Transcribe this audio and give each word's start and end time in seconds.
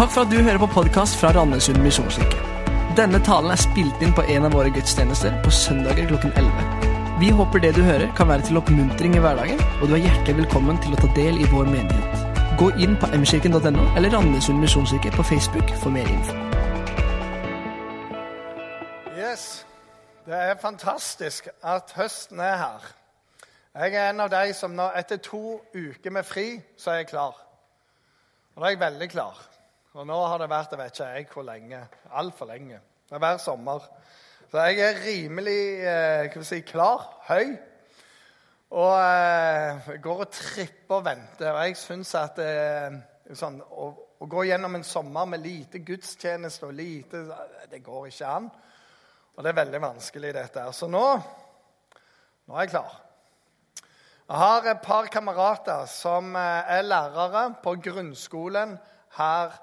Takk 0.00 0.12
for 0.14 0.24
at 0.24 0.30
du 0.32 0.38
hører 0.40 0.56
på 0.56 0.66
podkast 0.72 1.18
fra 1.20 1.28
Randesund 1.36 1.82
misjonskirke. 1.84 2.38
Denne 2.96 3.18
talen 3.20 3.52
er 3.52 3.58
spilt 3.60 4.00
inn 4.00 4.14
på 4.16 4.22
en 4.32 4.46
av 4.48 4.54
våre 4.56 4.70
gudstjenester 4.72 5.34
på 5.44 5.50
søndager 5.52 6.06
klokken 6.08 6.32
11. 6.40 6.86
Vi 7.20 7.28
håper 7.36 7.60
det 7.60 7.74
du 7.76 7.82
hører, 7.84 8.06
kan 8.16 8.30
være 8.30 8.46
til 8.48 8.56
oppmuntring 8.56 9.18
i 9.18 9.20
hverdagen, 9.20 9.60
og 9.82 9.90
du 9.90 9.98
er 9.98 10.00
hjertelig 10.06 10.38
velkommen 10.38 10.80
til 10.80 10.96
å 10.96 11.00
ta 11.02 11.10
del 11.18 11.42
i 11.42 11.50
vår 11.50 11.68
menighet. 11.68 12.24
Gå 12.62 12.70
inn 12.80 12.96
på 12.96 13.10
mkirken.no 13.12 13.84
eller 13.90 14.16
Randesund 14.16 14.64
misjonskirke 14.64 15.12
på 15.18 15.26
Facebook 15.34 15.74
for 15.82 15.92
mer 15.92 16.08
info. 16.08 16.38
Yes, 19.20 19.66
det 20.24 20.40
er 20.46 20.56
fantastisk 20.64 21.52
at 21.60 21.92
høsten 22.00 22.40
er 22.40 22.56
her. 22.64 22.90
Jeg 23.84 24.00
er 24.00 24.14
en 24.14 24.24
av 24.24 24.32
de 24.32 24.56
som 24.56 24.72
nå, 24.72 24.88
etter 24.96 25.20
to 25.20 25.60
uker 25.76 26.16
med 26.16 26.24
fri, 26.24 26.48
så 26.80 26.96
er 26.96 27.02
jeg 27.02 27.12
klar. 27.12 27.36
Og 28.56 28.64
da 28.64 28.70
er 28.70 28.78
jeg 28.78 28.86
veldig 28.88 29.12
klar. 29.12 29.49
Og 29.98 30.06
nå 30.06 30.16
har 30.22 30.38
det 30.38 30.46
vært 30.50 30.70
jeg 30.70 30.78
vet 30.78 30.92
ikke 30.94 31.06
jeg 31.16 31.28
hvor 31.32 31.44
lenge. 31.48 31.80
Altfor 32.14 32.46
lenge. 32.46 32.78
Det 33.08 33.16
er 33.16 33.22
hver 33.24 33.38
sommer. 33.42 33.86
Så 34.50 34.66
jeg 34.68 34.82
er 34.86 35.00
rimelig 35.02 35.62
eh, 35.82 36.36
si, 36.46 36.60
klar, 36.66 37.08
høy. 37.26 37.56
Og 38.70 38.92
eh, 39.02 39.88
går 40.02 40.20
og 40.22 40.30
tripper 40.30 41.00
og 41.00 41.08
venter. 41.08 41.50
Og 41.50 41.64
jeg 41.66 41.78
syns 41.80 42.12
at 42.20 42.38
eh, 42.44 43.00
sånn, 43.34 43.58
å, 43.66 43.88
å, 44.22 44.28
gå 44.30 44.44
gjennom 44.46 44.78
en 44.78 44.86
sommer 44.86 45.26
med 45.32 45.42
lite 45.42 45.80
gudstjeneste 45.82 46.68
og 46.68 46.76
lite 46.78 47.24
Det 47.70 47.80
går 47.82 48.06
ikke 48.12 48.30
an. 48.30 48.46
Og 49.34 49.42
det 49.42 49.50
er 49.50 49.58
veldig 49.58 49.80
vanskelig, 49.82 50.30
dette 50.36 50.68
her. 50.68 50.76
Så 50.76 50.86
nå, 50.90 51.02
nå 52.46 52.54
er 52.54 52.68
jeg 52.68 52.76
klar. 52.76 52.94
Jeg 54.30 54.38
har 54.38 54.70
et 54.70 54.86
par 54.86 55.10
kamerater 55.10 55.90
som 55.90 56.30
eh, 56.38 56.76
er 56.78 56.86
lærere 56.86 57.48
på 57.64 57.74
grunnskolen 57.88 58.76
her 59.18 59.58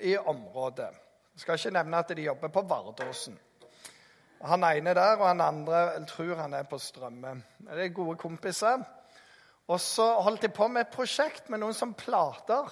i 0.00 0.16
området. 0.16 0.88
Jeg 1.34 1.40
skal 1.40 1.58
ikke 1.58 1.74
nevne 1.76 1.98
at 1.98 2.12
de 2.16 2.22
jobber 2.22 2.48
på 2.48 2.62
Vardåsen. 2.68 3.38
Han 4.44 4.64
ene 4.64 4.94
der, 4.94 5.16
og 5.16 5.28
han 5.28 5.40
andre 5.40 6.04
tror 6.06 6.34
han 6.40 6.54
er 6.54 6.66
på 6.68 6.78
Strømme. 6.78 7.42
Det 7.58 7.84
er 7.84 7.94
gode 7.94 8.16
kompiser. 8.16 8.82
Og 9.66 9.80
så 9.80 10.04
holdt 10.22 10.42
de 10.42 10.48
på 10.48 10.68
med 10.68 10.84
et 10.84 10.92
prosjekt 10.94 11.48
med 11.50 11.60
noen 11.60 11.74
som 11.74 11.94
plater. 11.94 12.68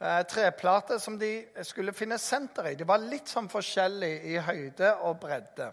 Eh, 0.00 0.20
treplater 0.30 0.98
som 0.98 1.16
de 1.18 1.46
skulle 1.62 1.94
finne 1.96 2.18
senter 2.18 2.70
i. 2.70 2.76
De 2.78 2.86
var 2.86 3.02
litt 3.02 3.30
sånn 3.30 3.48
forskjellige 3.50 4.34
i 4.34 4.38
høyde 4.42 4.94
og 5.08 5.18
bredde. 5.22 5.70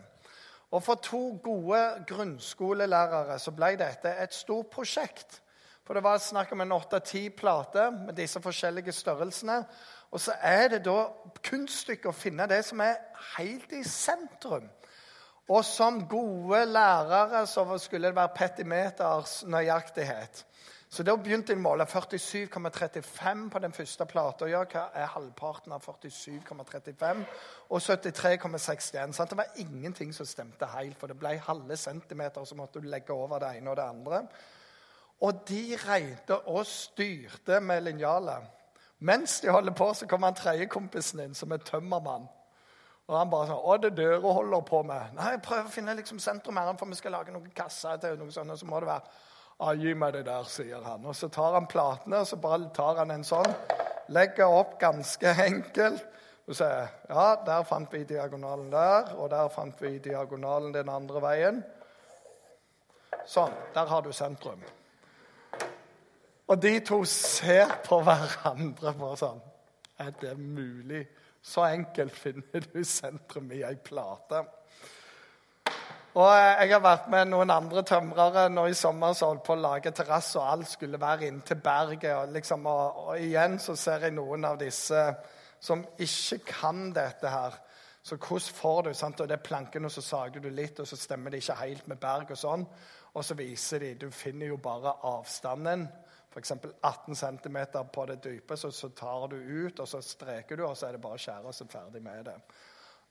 Og 0.72 0.84
for 0.84 1.02
to 1.04 1.22
gode 1.44 1.82
grunnskolelærere 2.08 3.38
så 3.42 3.52
ble 3.52 3.74
dette 3.80 4.14
et 4.24 4.34
stort 4.34 4.72
prosjekt. 4.72 5.42
For 5.84 5.98
det 5.98 6.04
var 6.06 6.22
snakk 6.24 6.54
om 6.56 6.62
en 6.64 6.78
åtte-ti 6.78 7.26
plater 7.36 7.92
med 7.92 8.16
disse 8.16 8.40
forskjellige 8.40 8.94
størrelsene. 8.96 9.58
Og 10.12 10.20
så 10.20 10.36
er 10.44 10.68
det 10.74 10.84
da 10.86 11.06
kunststykket 11.44 12.10
å 12.12 12.16
finne 12.16 12.48
det 12.52 12.62
som 12.68 12.84
er 12.84 13.00
helt 13.38 13.72
i 13.72 13.84
sentrum. 13.88 14.68
Og 15.52 15.66
som 15.66 16.04
gode 16.08 16.66
lærere 16.68 17.46
så 17.48 17.66
skulle 17.80 18.12
det 18.12 18.16
være 18.16 18.36
petimeters 18.36 19.42
nøyaktighet. 19.48 20.46
Så 20.92 21.06
da 21.08 21.14
begynte 21.16 21.54
de 21.54 21.60
å 21.60 21.64
måle 21.64 21.86
47,35 21.88 23.46
på 23.54 23.60
den 23.64 23.72
første 23.72 24.06
plata. 24.12 24.48
Ja, 24.52 24.66
hva 24.68 24.90
er 24.92 25.08
halvparten 25.14 25.72
av 25.72 25.86
47,35? 25.88 27.22
Og 27.72 27.80
73,61. 27.80 29.16
Det 29.16 29.38
var 29.40 29.54
ingenting 29.64 30.12
som 30.12 30.28
stemte 30.28 30.68
helt, 30.74 30.98
for 31.00 31.08
det 31.08 31.16
ble 31.20 31.38
halve 31.48 31.78
centimeter, 31.80 32.44
så 32.44 32.60
måtte 32.60 32.84
du 32.84 32.90
legge 32.92 33.16
over 33.16 33.40
det 33.40 33.54
ene 33.56 33.72
og 33.72 33.80
det 33.80 33.88
andre. 33.88 34.20
Og 35.24 35.46
de 35.48 35.62
regnet 35.80 36.36
og 36.42 36.66
styrte 36.68 37.62
med 37.64 37.88
linjaler. 37.88 38.52
Mens 39.02 39.40
de 39.42 39.50
holder 39.50 39.74
på, 39.74 39.94
så 39.94 40.08
kommer 40.08 40.30
han 40.30 40.38
tredjekompisen 40.38 41.20
inn, 41.24 41.34
som 41.34 41.52
er 41.52 41.64
tømmermann. 41.66 42.28
Og 43.08 43.18
han 43.18 43.30
bare 43.30 43.48
sånn 43.48 43.64
'Å, 43.66 43.78
det 43.82 43.96
døra 43.98 44.34
holder 44.34 44.62
på 44.62 44.84
med?' 44.84 45.14
'Nei, 45.14 45.30
jeg 45.32 45.42
prøver 45.42 45.66
å 45.66 45.74
finne 45.74 45.96
liksom 45.96 46.20
sentrum 46.20 46.58
her, 46.58 46.74
for 46.78 46.86
vi 46.86 46.96
skal 46.96 47.12
lage 47.12 47.32
noen 47.32 47.52
kasser 47.56 47.98
til 47.98 48.18
noe 48.18 48.32
sånt.' 48.32 48.52
Og 48.52 48.60
så 48.60 48.66
må 48.66 48.80
det 48.80 48.88
være 48.88 49.02
«Å, 49.60 49.74
'Gi 49.74 49.94
meg 49.94 50.14
det 50.14 50.26
der', 50.26 50.44
sier 50.44 50.84
han. 50.84 51.06
Og 51.06 51.16
så 51.16 51.28
tar 51.28 51.54
han 51.54 51.68
platene, 51.68 52.20
og 52.20 52.28
så 52.28 52.36
bare 52.36 52.70
tar 52.74 52.96
han 52.96 53.12
en 53.12 53.24
sånn. 53.24 53.56
Legger 54.10 54.46
opp 54.46 54.80
ganske 54.80 55.28
enkelt. 55.50 56.06
Og 56.48 56.56
sier 56.56 56.90
ja, 57.10 57.36
der 57.46 57.64
fant 57.64 57.92
vi 57.94 58.04
diagonalen 58.04 58.72
der, 58.72 59.16
og 59.16 59.30
der 59.30 59.48
fant 59.50 59.82
vi 59.82 60.00
diagonalen 60.00 60.74
den 60.74 60.90
andre 60.90 61.22
veien. 61.22 61.64
Sånn. 63.26 63.54
Der 63.74 63.86
har 63.86 64.02
du 64.02 64.12
sentrum. 64.12 64.62
Og 66.52 66.62
de 66.62 66.80
to 66.84 67.04
ser 67.08 67.78
på 67.86 68.02
hverandre 68.04 68.92
på 69.00 69.14
sånn 69.20 69.40
Er 70.04 70.12
det 70.20 70.34
mulig? 70.36 71.06
Så 71.42 71.64
enkelt 71.64 72.14
finner 72.14 72.66
du 72.74 72.84
sentrum 72.86 73.48
i 73.56 73.62
ei 73.66 73.78
plate. 73.82 74.42
Og 76.12 76.28
Jeg 76.28 76.74
har 76.74 76.84
vært 76.84 77.08
med 77.10 77.32
noen 77.32 77.54
andre 77.56 77.86
tømrere 77.88 78.44
nå 78.52 78.66
i 78.68 78.76
sommer 78.78 79.16
som 79.18 79.32
holdt 79.32 79.46
på 79.48 79.56
å 79.56 79.62
lage 79.64 79.94
terrasse, 79.96 80.36
og 80.38 80.50
alt 80.52 80.70
skulle 80.74 81.00
være 81.02 81.30
inntil 81.30 81.62
berget. 81.64 82.12
Og, 82.18 82.36
liksom, 82.36 82.68
og, 82.68 83.00
og, 83.06 83.16
igjen 83.18 83.58
så 83.64 83.78
ser 83.80 84.06
jeg 84.06 84.18
noen 84.18 84.46
av 84.52 84.60
disse 84.60 85.06
som 85.62 85.86
ikke 86.04 86.42
kan 86.52 86.92
dette 86.94 87.32
her. 87.32 87.58
Så 88.04 88.20
hvordan 88.20 88.60
får 88.60 88.84
du 88.84 88.94
sant? 88.94 89.24
Og 89.24 89.32
det 89.32 89.40
er 89.40 89.48
planken, 89.48 89.88
og 89.88 89.96
så 89.96 90.04
sager 90.04 90.44
du 90.44 90.52
litt, 90.52 90.84
og 90.84 90.90
så 90.90 91.00
stemmer 91.00 91.32
det 91.32 91.42
ikke 91.46 91.62
helt 91.64 91.88
med 91.88 92.04
berg 92.04 92.36
og 92.36 92.44
sånn. 92.44 92.68
Og 93.16 93.26
så 93.26 93.40
viser 93.40 93.86
de 93.86 93.96
Du 94.04 94.10
finner 94.12 94.52
jo 94.52 94.60
bare 94.62 95.00
avstanden. 95.08 95.88
F.eks. 96.32 96.52
18 96.82 97.16
cm 97.16 97.58
på 97.94 98.06
det 98.06 98.24
dype, 98.24 98.58
så, 98.58 98.72
så, 98.72 98.90
tar 98.90 99.28
du 99.28 99.36
ut, 99.36 99.80
og 99.80 99.88
så 99.88 100.02
streker 100.02 100.56
du, 100.56 100.66
og 100.66 100.78
så 100.78 100.88
er 100.88 100.96
det 100.96 101.04
bare 101.04 101.20
å 101.20 101.22
skjære, 101.22 101.54
så 101.54 101.68
ferdig 101.68 102.02
med 102.04 102.26
det. 102.30 102.38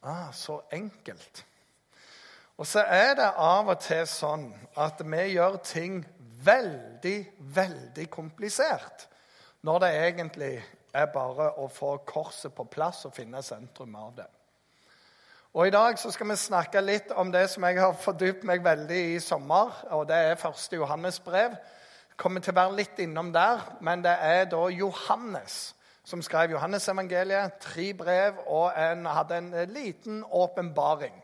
Ah, 0.02 0.32
så 0.32 0.62
enkelt. 0.72 1.44
Og 2.56 2.66
så 2.66 2.84
er 2.88 3.14
det 3.16 3.28
av 3.36 3.68
og 3.68 3.78
til 3.80 4.06
sånn 4.08 4.50
at 4.80 5.00
vi 5.04 5.22
gjør 5.34 5.60
ting 5.64 6.00
veldig, 6.44 7.18
veldig 7.56 8.06
komplisert. 8.12 9.06
Når 9.64 9.80
det 9.84 9.90
egentlig 10.00 10.52
er 10.96 11.12
bare 11.12 11.52
å 11.60 11.68
få 11.68 11.98
korset 12.08 12.54
på 12.56 12.64
plass 12.72 13.04
og 13.08 13.14
finne 13.16 13.42
sentrum 13.44 13.94
av 13.96 14.14
det. 14.16 14.28
Og 15.52 15.66
I 15.66 15.72
dag 15.74 15.98
så 15.98 16.12
skal 16.14 16.28
vi 16.30 16.36
snakke 16.38 16.80
litt 16.80 17.10
om 17.18 17.32
det 17.32 17.48
som 17.50 17.64
jeg 17.66 17.80
har 17.80 17.96
fordypt 17.98 18.44
meg 18.46 18.62
veldig 18.64 19.00
i 19.16 19.20
sommer. 19.20 19.72
og 19.90 20.06
Det 20.08 20.16
er 20.16 20.40
første 20.40 20.76
Johannes-brev. 20.76 21.56
Kommer 22.20 22.42
til 22.44 22.52
å 22.52 22.60
være 22.60 22.76
litt 22.76 22.98
innom 23.00 23.30
der, 23.32 23.62
men 23.80 24.02
det 24.04 24.12
er 24.12 24.42
da 24.52 24.66
Johannes 24.68 25.70
som 26.04 26.20
skrev 26.22 26.52
Johannes-evangeliet. 26.52 27.60
Tre 27.64 27.86
brev 27.96 28.42
og 28.46 28.72
en, 28.76 29.06
hadde 29.06 29.38
en 29.38 29.54
liten 29.72 30.24
åpenbaring. 30.24 31.14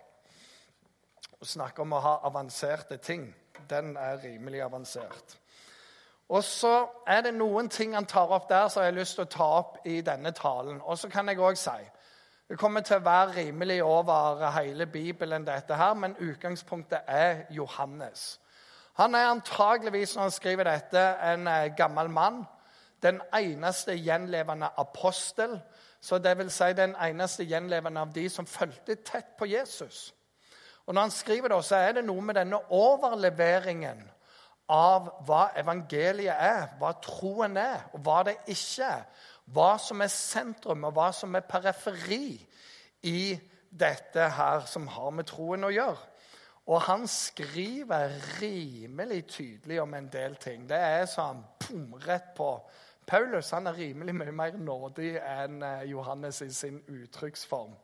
Å 1.37 1.45
snakke 1.45 1.85
om 1.85 1.93
å 1.93 2.01
ha 2.01 2.15
avanserte 2.25 2.97
ting, 2.97 3.27
den 3.69 3.93
er 4.01 4.23
rimelig 4.23 4.63
avansert. 4.65 5.37
Og 6.33 6.41
så 6.45 6.73
er 7.07 7.27
det 7.29 7.35
noen 7.37 7.69
ting 7.69 7.93
han 7.95 8.09
tar 8.09 8.33
opp 8.33 8.49
der 8.49 8.71
som 8.73 8.83
jeg 8.83 8.95
har 8.95 8.97
lyst 8.97 9.19
til 9.19 9.27
å 9.27 9.35
ta 9.37 9.51
opp 9.61 9.77
i 9.87 10.01
denne 10.07 10.33
talen. 10.35 10.81
Og 10.81 10.97
så 10.99 11.13
kan 11.13 11.29
jeg 11.29 11.45
òg 11.45 11.61
si 11.61 11.77
det 12.47 12.57
kommer 12.59 12.81
til 12.87 13.01
å 13.01 13.05
være 13.05 13.37
rimelig 13.37 13.81
over 13.83 14.45
hele 14.55 14.87
Bibelen, 14.87 15.45
dette 15.45 15.75
her, 15.75 15.95
men 15.99 16.17
utgangspunktet 16.23 17.05
er 17.11 17.41
Johannes. 17.51 18.37
Han 18.97 19.15
er 19.15 19.29
antageligvis, 19.29 20.15
når 20.15 20.23
han 20.23 20.31
skriver 20.31 20.65
dette, 20.65 21.01
en 21.33 21.49
eh, 21.49 21.73
gammel 21.77 22.11
mann. 22.11 22.45
Den 23.03 23.21
eneste 23.35 23.93
gjenlevende 23.97 24.71
apostel. 24.77 25.61
Så 26.01 26.19
det 26.19 26.39
vil 26.39 26.51
si 26.51 26.73
den 26.73 26.95
eneste 26.97 27.45
gjenlevende 27.45 28.01
av 28.01 28.15
de 28.15 28.29
som 28.33 28.47
fulgte 28.47 28.97
tett 29.05 29.37
på 29.39 29.45
Jesus. 29.45 30.15
Og 30.87 30.95
Når 30.95 31.01
han 31.01 31.11
skriver 31.11 31.49
det, 31.49 31.65
så 31.65 31.77
er 31.77 31.93
det 31.93 32.05
noe 32.05 32.23
med 32.23 32.39
denne 32.39 32.61
overleveringen 32.71 34.05
av 34.73 35.11
hva 35.27 35.51
evangeliet 35.59 36.35
er, 36.35 36.69
hva 36.79 36.95
troen 37.03 37.57
er, 37.57 37.85
og 37.93 38.01
hva 38.07 38.23
det 38.27 38.37
ikke 38.47 38.87
er. 38.89 39.05
Hva 39.47 39.77
som 39.79 40.01
er 40.03 40.11
sentrum, 40.11 40.89
og 40.89 40.97
hva 40.97 41.11
som 41.15 41.35
er 41.35 41.47
periferi 41.47 42.39
i 43.03 43.37
dette 43.71 44.29
her 44.39 44.65
som 44.67 44.89
har 44.89 45.13
med 45.15 45.29
troen 45.29 45.69
å 45.69 45.75
gjøre. 45.75 46.01
Og 46.67 46.83
han 46.83 47.07
skriver 47.07 48.11
rimelig 48.41 49.27
tydelig 49.31 49.81
om 49.83 49.95
en 49.95 50.09
del 50.11 50.35
ting. 50.43 50.65
Det 50.69 50.79
er 50.79 51.07
sånn 51.07 51.45
boom, 51.63 51.95
rett 52.03 52.33
på. 52.35 52.51
Paulus 53.07 53.53
han 53.55 53.71
er 53.71 53.79
rimelig 53.79 54.15
mye 54.19 54.35
mer 54.35 54.57
nådig 54.59 55.13
enn 55.23 55.61
eh, 55.63 55.85
Johannes 55.93 56.43
i 56.43 56.51
sin 56.51 56.81
uttrykksform. 56.91 57.77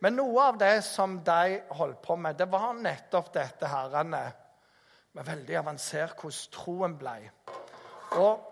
Men 0.00 0.16
noe 0.16 0.46
av 0.46 0.58
det 0.60 0.78
som 0.86 1.18
de 1.24 1.58
holdt 1.76 2.00
på 2.06 2.16
med, 2.16 2.38
det 2.38 2.46
var 2.48 2.72
nettopp 2.78 3.32
dette 3.34 3.68
herrene 3.68 4.22
med 5.12 5.26
veldig 5.26 5.58
avansert 5.60 6.16
hvordan 6.22 6.54
troen 6.54 6.96
ble. 6.96 7.16
Og 8.16 8.46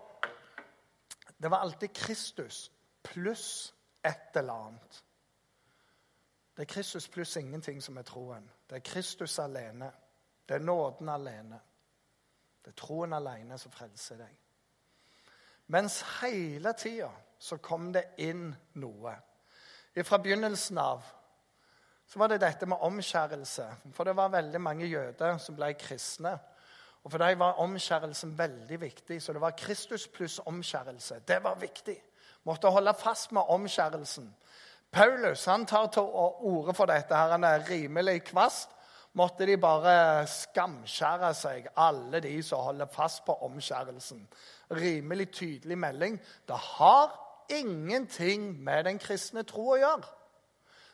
det 1.37 1.49
var 1.49 1.65
alltid 1.65 1.95
Kristus 1.95 2.67
pluss 3.07 3.73
et 4.05 4.37
eller 4.37 4.67
annet. 4.67 5.01
Det 6.53 6.65
er 6.65 6.73
Kristus 6.73 7.07
pluss 7.09 7.37
ingenting 7.37 7.81
som 7.81 7.97
er 7.97 8.05
troen. 8.05 8.45
Det 8.69 8.75
er 8.75 8.85
Kristus 8.85 9.39
alene. 9.39 9.91
Det 10.47 10.55
er 10.55 10.65
nåden 10.65 11.09
alene. 11.09 11.59
Det 12.63 12.71
er 12.73 12.79
troen 12.81 13.13
alene 13.13 13.57
som 13.57 13.71
frelser 13.71 14.19
deg. 14.19 14.33
Mens 15.67 16.01
hele 16.21 16.73
tida 16.79 17.09
så 17.39 17.57
kom 17.63 17.91
det 17.93 18.03
inn 18.23 18.49
noe. 18.79 19.13
Fra 20.03 20.19
begynnelsen 20.21 20.77
av 20.77 21.05
så 22.07 22.19
var 22.19 22.31
det 22.31 22.39
dette 22.39 22.65
med 22.69 22.83
omskjærelse. 22.87 23.65
For 23.95 24.07
det 24.07 24.15
var 24.15 24.31
veldig 24.31 24.61
mange 24.63 24.87
jøder 24.87 25.37
som 25.43 25.57
ble 25.57 25.73
kristne. 25.79 26.37
Og 27.03 27.11
For 27.11 27.19
dem 27.23 27.39
var 27.39 27.59
omskjærelsen 27.63 28.37
veldig 28.37 28.81
viktig. 28.81 29.21
Så 29.21 29.33
det 29.33 29.41
var 29.41 29.55
Kristus 29.59 30.07
pluss 30.07 30.39
omskjærelse. 30.45 31.19
Det 31.27 31.43
var 31.43 31.55
viktig. 31.59 31.97
Måtte 32.43 32.71
holde 32.71 32.93
fast 32.93 33.31
med 33.31 33.41
omskjærelsen. 33.47 34.35
Paulus 34.91 35.45
han 35.45 35.65
tar 35.65 35.87
til 35.87 36.01
orde 36.01 36.73
for 36.73 36.85
dette. 36.85 37.15
her, 37.15 37.31
Han 37.31 37.43
er 37.43 37.69
rimelig 37.69 38.23
kvast. 38.23 38.69
Måtte 39.13 39.45
de 39.45 39.57
bare 39.57 40.27
skamskjære 40.27 41.33
seg, 41.33 41.67
alle 41.77 42.19
de 42.19 42.43
som 42.43 42.59
holder 42.59 42.85
fast 42.85 43.25
på 43.25 43.33
omskjærelsen. 43.33 44.27
Rimelig 44.71 45.31
tydelig 45.31 45.77
melding. 45.77 46.21
Det 46.47 46.55
har 46.55 47.27
ingenting 47.49 48.63
med 48.63 48.83
den 48.83 48.99
kristne 48.99 49.43
tro 49.43 49.71
å 49.71 49.79
gjøre. 49.79 50.13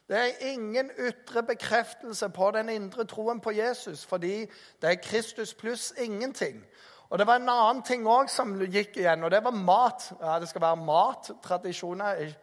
Det 0.08 0.18
er 0.20 0.48
ingen 0.52 0.92
ytre 1.00 1.44
bekreftelse 1.44 2.30
på 2.30 2.52
den 2.52 2.70
indre 2.70 3.06
troen 3.06 3.40
på 3.40 3.52
Jesus, 3.52 4.06
fordi 4.06 4.46
det 4.82 4.90
er 4.90 5.04
Kristus 5.04 5.54
pluss 5.54 5.94
ingenting. 5.98 6.64
Og 7.10 7.20
Det 7.20 7.28
var 7.28 7.36
en 7.36 7.50
annen 7.50 7.84
ting 7.84 8.08
òg 8.08 8.30
som 8.30 8.56
gikk 8.62 8.98
igjen, 8.98 9.24
og 9.24 9.32
det 9.32 9.44
var 9.44 9.52
mat. 9.52 10.14
Ja, 10.22 10.40
Det 10.40 10.50
skal 10.50 10.62
være 10.62 10.76
mattradisjoner. 10.76 12.34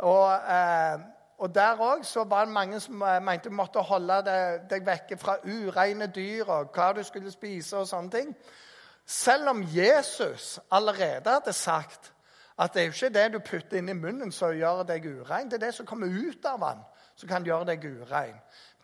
Og, 0.00 0.32
eh, 0.34 1.00
og 1.38 1.54
Der 1.54 1.76
òg 1.76 2.28
var 2.30 2.44
det 2.44 2.52
mange 2.52 2.80
som 2.80 3.02
eh, 3.02 3.22
mente 3.22 3.48
du 3.48 3.54
måtte 3.54 3.80
holde 3.80 4.22
deg, 4.24 4.60
deg 4.70 4.86
vekke 4.86 5.18
fra 5.18 5.36
ureine 5.44 6.06
dyr 6.06 6.48
og 6.48 6.72
hva 6.74 6.92
du 6.92 7.02
skulle 7.02 7.30
spise 7.30 7.76
og 7.76 7.88
sånne 7.88 8.10
ting. 8.10 8.34
Selv 9.06 9.48
om 9.48 9.62
Jesus 9.62 10.60
allerede 10.70 11.30
hadde 11.30 11.52
sagt 11.52 12.12
at 12.58 12.74
det 12.74 12.82
er 12.82 12.86
jo 12.86 12.92
ikke 12.92 13.14
det 13.14 13.32
du 13.32 13.38
putter 13.38 13.78
inn 13.78 13.88
i 13.88 13.96
munnen 13.96 14.32
som 14.32 14.52
gjør 14.52 14.82
deg 14.88 15.06
urein. 15.06 15.48
Det 15.48 15.56
er 15.56 15.66
det 15.66 15.74
som 15.74 15.86
kommer 15.86 16.06
ut 16.06 16.44
av 16.44 16.60
den, 16.60 16.82
som 17.16 17.28
kan 17.28 17.44
gjøre 17.44 17.64
deg 17.72 17.84
urein. 17.84 18.36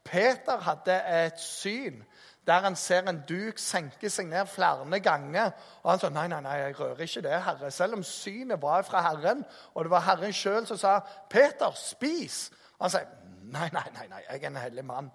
Peter 0.04 0.58
hadde 0.62 0.96
et 1.06 1.40
syn 1.40 2.00
der 2.46 2.60
han 2.60 2.76
ser 2.76 3.08
en 3.10 3.22
duk 3.28 3.58
senke 3.58 4.10
seg 4.10 4.28
ned 4.30 4.46
flere 4.46 5.00
ganger. 5.00 5.50
Og 5.82 5.90
han 5.90 6.00
sa 6.00 6.10
nei, 6.14 6.26
nei, 6.30 6.40
nei, 6.40 6.56
jeg 6.60 6.78
rører 6.80 7.02
ikke 7.02 7.22
det, 7.26 7.42
Herre. 7.42 7.70
Selv 7.70 7.98
om 7.98 8.02
synet 8.06 8.62
var 8.62 8.82
fra 8.86 9.02
Herren, 9.02 9.44
og 9.74 9.84
det 9.84 9.90
var 9.90 10.06
Herren 10.06 10.32
sjøl 10.32 10.66
som 10.66 10.78
sa 10.78 11.00
'Peter, 11.30 11.70
spis'. 11.74 12.50
Han 12.80 12.90
sier 12.90 13.06
nei, 13.42 13.68
nei, 13.72 13.88
nei, 13.94 14.06
nei, 14.08 14.22
jeg 14.30 14.42
er 14.42 14.46
en 14.46 14.56
hellig 14.56 14.84
mann. 14.84 15.10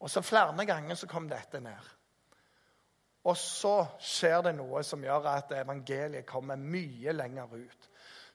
Og 0.00 0.10
så 0.10 0.20
flere 0.20 0.66
ganger 0.66 0.94
så 0.94 1.06
kom 1.06 1.28
dette 1.28 1.60
ned. 1.60 1.94
Og 3.24 3.36
så 3.36 3.86
skjer 4.00 4.42
det 4.42 4.54
noe 4.54 4.82
som 4.82 5.02
gjør 5.04 5.26
at 5.26 5.52
evangeliet 5.52 6.26
kommer 6.26 6.56
mye 6.56 7.12
lenger 7.12 7.54
ut 7.54 7.88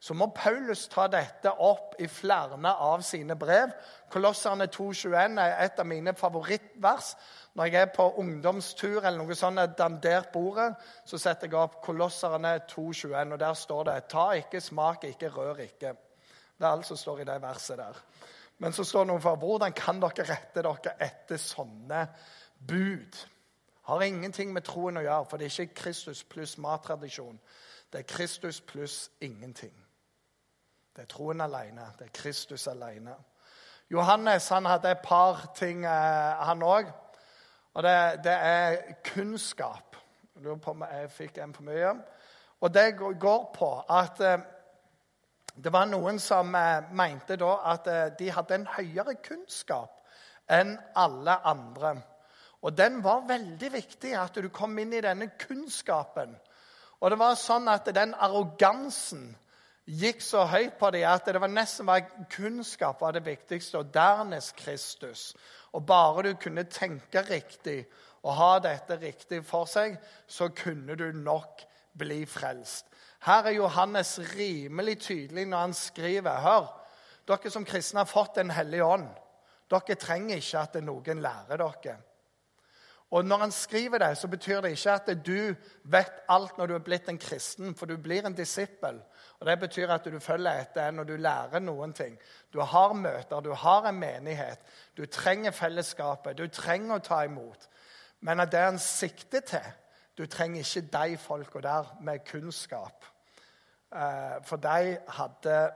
så 0.03 0.11
må 0.19 0.25
Paulus 0.35 0.89
ta 0.91 1.05
dette 1.07 1.47
opp 1.63 1.93
i 2.03 2.09
flere 2.11 2.57
av 2.73 3.01
sine 3.07 3.37
brev. 3.39 3.71
Kolosserne 4.11 4.65
2,21 4.67 5.37
er 5.39 5.53
et 5.63 5.77
av 5.79 5.87
mine 5.87 6.11
favorittvers. 6.19 7.13
Når 7.55 7.69
jeg 7.69 7.85
er 7.85 7.93
på 7.95 8.09
ungdomstur 8.19 8.97
eller 8.97 9.21
noe 9.21 9.37
sånt 9.39 9.77
dandert 9.79 10.27
bordet, 10.33 10.73
så 11.07 11.19
setter 11.21 11.47
jeg 11.47 11.55
opp 11.55 11.77
Kolosserne 11.85 12.51
2,21, 12.67 13.31
og 13.31 13.39
der 13.39 13.53
står 13.53 13.83
det 13.83 14.03
'Ta 14.09 14.25
ikke, 14.31 14.61
smak 14.61 15.03
ikke, 15.03 15.29
rør 15.29 15.61
ikke'. 15.63 15.95
Det 16.59 16.65
er 16.65 16.71
alt 16.71 16.85
som 16.85 16.97
står 16.97 17.19
i 17.19 17.23
det 17.23 17.41
verset 17.41 17.77
der. 17.77 18.03
Men 18.57 18.73
så 18.73 18.83
står 18.83 18.99
det 18.99 19.07
noe 19.07 19.21
for 19.21 19.35
hvordan 19.35 19.71
kan 19.71 20.01
dere 20.01 20.27
rette 20.29 20.61
dere 20.61 20.95
etter 20.99 21.37
sånne 21.37 22.07
bud? 22.67 23.27
Har 23.83 24.01
ingenting 24.01 24.53
med 24.53 24.63
troen 24.63 24.97
å 24.97 25.01
gjøre, 25.01 25.25
for 25.29 25.37
det 25.37 25.45
er 25.45 25.61
ikke 25.61 25.81
Kristus 25.81 26.23
pluss 26.23 26.57
mattradisjon. 26.57 27.39
Det 27.91 27.99
er 27.99 28.15
Kristus 28.15 28.61
pluss 28.61 29.11
ingenting. 29.21 29.82
Det 30.93 31.01
er 31.01 31.09
troen 31.09 31.41
alene. 31.41 31.87
Det 31.97 32.05
er 32.05 32.13
Kristus 32.13 32.67
alene. 32.67 33.15
Johannes 33.89 34.49
han 34.53 34.65
hadde 34.69 34.91
et 34.91 35.01
par 35.01 35.39
ting, 35.57 35.85
eh, 35.85 36.43
han 36.45 36.61
òg. 36.61 36.91
Og 37.73 37.83
det, 37.83 37.95
det, 38.23 38.33
er 38.33 38.77
kunnskap. 39.03 39.97
Jeg 40.35 40.43
lurer 40.43 40.61
på 40.61 40.71
om 40.71 40.85
jeg 40.85 41.09
fikk 41.09 41.37
en 41.41 41.53
for 41.53 41.65
mye. 41.65 41.95
Og 42.61 42.73
det 42.73 42.85
går 42.97 43.49
på 43.57 43.71
at 43.89 44.21
eh, 44.21 44.45
det 45.55 45.73
var 45.73 45.89
noen 45.89 46.21
som 46.21 46.53
eh, 46.55 46.85
mente 46.93 47.37
da 47.41 47.57
at 47.73 47.89
de 48.19 48.31
hadde 48.31 48.61
en 48.61 48.69
høyere 48.77 49.17
kunnskap 49.25 49.97
enn 50.45 50.77
alle 50.93 51.39
andre. 51.41 51.97
Og 52.61 52.77
den 52.77 53.01
var 53.03 53.25
veldig 53.27 53.73
viktig, 53.73 54.13
at 54.13 54.37
du 54.37 54.49
kom 54.53 54.77
inn 54.77 54.93
i 54.93 55.01
denne 55.01 55.33
kunnskapen. 55.41 56.37
Og 57.01 57.09
det 57.09 57.17
var 57.19 57.33
sånn 57.35 57.65
at 57.67 57.89
den 57.95 58.13
arrogansen 58.13 59.31
gikk 59.85 60.21
så 60.23 60.45
høyt 60.47 60.77
på 60.79 60.89
dem 60.95 61.07
at 61.09 61.27
det 61.27 61.41
var 61.41 61.51
nesten 61.51 61.87
var 61.87 62.05
kunnskap 62.31 63.01
var 63.01 63.15
det 63.15 63.25
viktigste, 63.25 63.81
og 63.81 63.93
dernest 63.93 64.55
Kristus. 64.55 65.33
Og 65.73 65.85
bare 65.85 66.29
du 66.29 66.33
kunne 66.39 66.63
tenke 66.63 67.23
riktig 67.27 67.83
og 68.23 68.35
ha 68.37 68.51
dette 68.63 68.97
riktig 69.01 69.41
for 69.45 69.67
seg, 69.67 69.97
så 70.27 70.49
kunne 70.55 70.95
du 70.95 71.09
nok 71.11 71.65
bli 71.99 72.23
frelst. 72.25 72.87
Her 73.23 73.49
er 73.49 73.57
Johannes 73.57 74.17
rimelig 74.35 74.99
tydelig 74.99 75.45
når 75.47 75.57
han 75.57 75.75
skriver. 75.75 76.39
Hør, 76.43 76.71
dere 77.27 77.51
som 77.51 77.65
kristne 77.65 78.03
har 78.03 78.09
fått 78.09 78.35
Den 78.35 78.51
hellige 78.51 78.85
ånd. 78.85 79.07
Dere 79.71 79.95
trenger 79.95 80.39
ikke 80.39 80.59
at 80.59 80.81
noen 80.83 81.21
lærer 81.23 81.59
dere. 81.59 81.97
Og 83.13 83.25
Når 83.25 83.37
han 83.37 83.51
skriver 83.51 83.97
det, 83.97 84.17
så 84.17 84.27
betyr 84.27 84.61
det 84.61 84.71
ikke 84.71 84.91
at 84.91 85.09
du 85.25 85.55
vet 85.83 86.23
alt 86.29 86.57
når 86.57 86.67
du 86.67 86.73
er 86.75 86.85
blitt 86.85 87.09
en 87.09 87.19
kristen, 87.21 87.75
for 87.75 87.85
du 87.85 87.97
blir 87.97 88.25
en 88.25 88.33
disippel. 88.33 88.97
Og 89.43 89.49
Det 89.49 89.59
betyr 89.59 89.91
at 89.91 90.05
du 90.07 90.19
følger 90.23 90.61
etter 90.61 90.91
når 90.95 91.03
du 91.03 91.17
lærer 91.19 91.59
noen 91.59 91.91
ting. 91.93 92.13
Du 92.53 92.61
har 92.61 92.93
møter, 92.95 93.41
du 93.43 93.51
har 93.51 93.89
en 93.89 93.97
menighet. 93.99 94.59
Du 94.97 95.03
trenger 95.05 95.51
fellesskapet, 95.51 96.37
du 96.37 96.47
trenger 96.47 96.95
å 96.95 97.03
ta 97.03 97.17
imot. 97.27 97.67
Men 98.23 98.39
at 98.39 98.53
det 98.53 98.61
han 98.63 98.79
sikter 98.79 99.41
til 99.41 99.71
Du 100.15 100.27
trenger 100.29 100.61
ikke 100.61 100.81
de 100.93 101.17
folka 101.17 101.59
der 101.59 101.87
med 102.01 102.23
kunnskap. 102.25 103.05
Eh, 103.91 104.43
for 104.45 104.57
de 104.61 104.97
hadde 105.07 105.73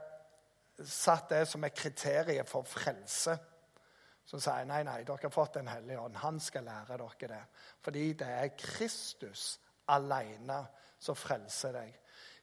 satt 0.84 1.30
det 1.30 1.48
som 1.48 1.64
et 1.64 1.74
kriterium 1.74 2.46
for 2.46 2.62
frelse 2.62 3.34
som 4.24 4.40
sier 4.40 4.64
nei, 4.64 4.82
nei, 4.84 5.02
dere 5.04 5.18
har 5.22 5.32
fått 5.32 5.58
Den 5.58 5.68
hellige 5.68 6.00
ånd. 6.00 6.16
Han 6.16 6.40
skal 6.40 6.64
lære 6.64 6.96
dere 7.00 7.28
det. 7.34 7.44
Fordi 7.82 8.12
det 8.12 8.28
er 8.28 8.56
Kristus 8.56 9.58
alene 9.88 10.62
som 11.00 11.16
frelser 11.16 11.72
deg. 11.72 11.94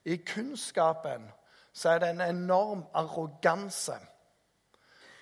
I 0.06 0.16
kunnskapen 0.16 1.26
så 1.72 1.90
er 1.90 1.98
det 1.98 2.10
en 2.10 2.20
enorm 2.20 2.84
arroganse. 2.94 3.96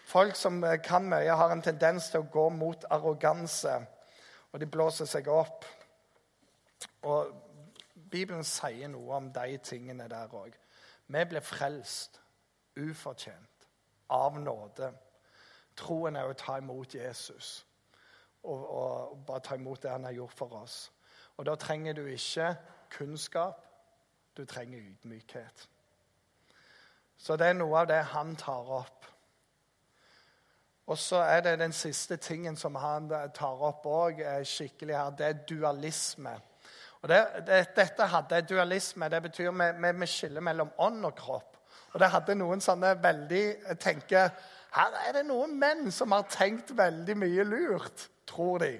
Folk 0.07 0.37
som 0.37 0.64
kan 0.85 1.09
mye, 1.09 1.37
har 1.37 1.53
en 1.53 1.62
tendens 1.62 2.11
til 2.12 2.21
å 2.21 2.29
gå 2.31 2.49
mot 2.53 2.85
arroganse, 2.93 3.79
og 4.53 4.61
de 4.61 4.69
blåser 4.71 5.09
seg 5.09 5.29
opp. 5.33 5.64
Og 7.03 7.33
Bibelen 8.11 8.45
sier 8.45 8.88
noe 8.93 9.17
om 9.17 9.33
de 9.33 9.59
tingene 9.64 10.07
der 10.09 10.31
òg. 10.37 10.53
Vi 11.07 11.25
blir 11.25 11.43
frelst 11.43 12.21
ufortjent, 12.76 13.69
av 14.09 14.37
nåde. 14.38 14.93
Troen 15.76 16.17
er 16.17 16.29
å 16.29 16.37
ta 16.38 16.59
imot 16.61 16.95
Jesus 16.95 17.64
og, 18.45 18.71
og, 18.71 19.25
bare 19.26 19.41
ta 19.41 19.57
imot 19.57 19.83
det 19.83 19.91
han 19.91 20.05
har 20.05 20.12
gjort 20.12 20.37
for 20.37 20.57
oss. 20.61 20.93
Og 21.37 21.47
Da 21.47 21.55
trenger 21.55 21.93
du 21.93 22.05
ikke 22.07 22.55
kunnskap, 22.91 23.64
du 24.37 24.45
trenger 24.45 24.79
ydmykhet. 24.79 25.69
Så 27.17 27.37
det 27.37 27.47
er 27.47 27.59
noe 27.59 27.81
av 27.81 27.88
det 27.88 28.00
han 28.12 28.35
tar 28.37 28.71
opp. 28.81 29.07
Og 30.87 30.99
så 31.00 31.23
er 31.25 31.41
det 31.41 31.59
den 31.62 31.73
siste 31.73 32.17
tingen 32.21 32.57
som 32.61 32.75
han 32.76 33.09
tar 33.35 33.62
opp 33.64 33.87
òg, 33.88 34.21
skikkelig 34.45 34.97
her. 34.97 35.14
Det 35.17 35.26
er 35.26 35.45
dualisme. 35.49 36.35
Og 37.00 37.09
det, 37.09 37.21
det, 37.47 37.62
Dette 37.76 38.09
hadde 38.12 38.43
dualisme. 38.49 39.09
Det 39.09 39.23
betyr 39.23 39.55
vi 40.00 40.11
skiller 40.11 40.45
mellom 40.45 40.75
ånd 40.79 41.07
og 41.09 41.17
kropp. 41.17 41.57
Og 41.95 42.00
det 42.00 42.11
hadde 42.11 42.35
noen 42.37 42.61
sånne 42.61 42.97
veldig 43.00 43.45
tenker 43.81 44.35
her 44.75 44.97
er 45.07 45.12
det 45.14 45.23
noen 45.29 45.55
menn 45.59 45.93
som 45.95 46.12
har 46.14 46.26
tenkt 46.26 46.73
veldig 46.75 47.14
mye 47.19 47.45
lurt, 47.47 48.09
tror 48.26 48.64
de. 48.64 48.73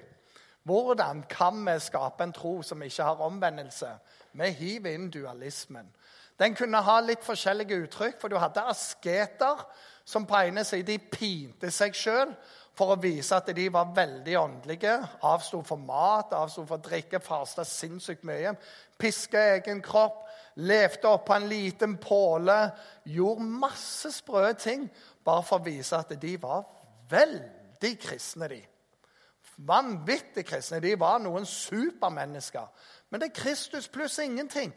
Hvordan 0.65 1.23
kan 1.29 1.59
vi 1.65 1.79
skape 1.79 2.23
en 2.23 2.33
tro 2.33 2.61
som 2.65 2.81
ikke 2.81 3.03
har 3.03 3.21
omvendelse? 3.21 3.91
Vi 4.33 4.49
hiver 4.49 4.95
inn 4.97 5.11
dualismen. 5.13 5.91
Den 6.39 6.55
kunne 6.55 6.81
ha 6.83 6.99
litt 6.99 7.23
forskjellige 7.23 7.77
uttrykk, 7.85 8.17
for 8.19 8.33
du 8.33 8.39
hadde 8.41 8.65
asketer 8.67 9.61
som 10.05 10.25
på 10.27 10.41
ene 10.41 10.65
side 10.67 10.97
pinte 11.13 11.71
seg 11.71 11.95
sjøl 11.95 12.33
for 12.75 12.91
å 12.91 12.99
vise 12.99 13.37
at 13.37 13.47
de 13.55 13.69
var 13.71 13.93
veldig 13.95 14.35
åndelige. 14.39 14.97
Avsto 15.29 15.61
for 15.63 15.79
mat, 15.79 16.33
avsto 16.35 16.65
for 16.67 16.83
drikke, 16.83 17.21
fasta 17.23 17.63
sinnssykt 17.63 18.25
mye. 18.27 18.55
Piska 18.99 19.39
egen 19.55 19.79
kropp, 19.85 20.25
levde 20.59 21.07
opp 21.13 21.27
på 21.29 21.37
en 21.37 21.47
liten 21.49 21.95
påle. 22.01 22.57
Gjorde 23.05 23.47
masse 23.63 24.11
sprø 24.17 24.49
ting 24.59 24.89
bare 25.23 25.45
for 25.45 25.61
å 25.61 25.67
vise 25.69 25.97
at 25.97 26.11
de 26.19 26.35
var 26.41 26.65
veldig 27.09 27.97
kristne, 28.01 28.49
de. 28.51 28.63
Vanvittig 29.57 30.45
kristne. 30.45 30.81
De 30.83 30.95
var 30.99 31.19
noen 31.23 31.45
supermennesker. 31.45 32.67
Men 33.09 33.21
det 33.21 33.29
er 33.29 33.41
Kristus 33.41 33.87
pluss 33.87 34.19
ingenting. 34.19 34.73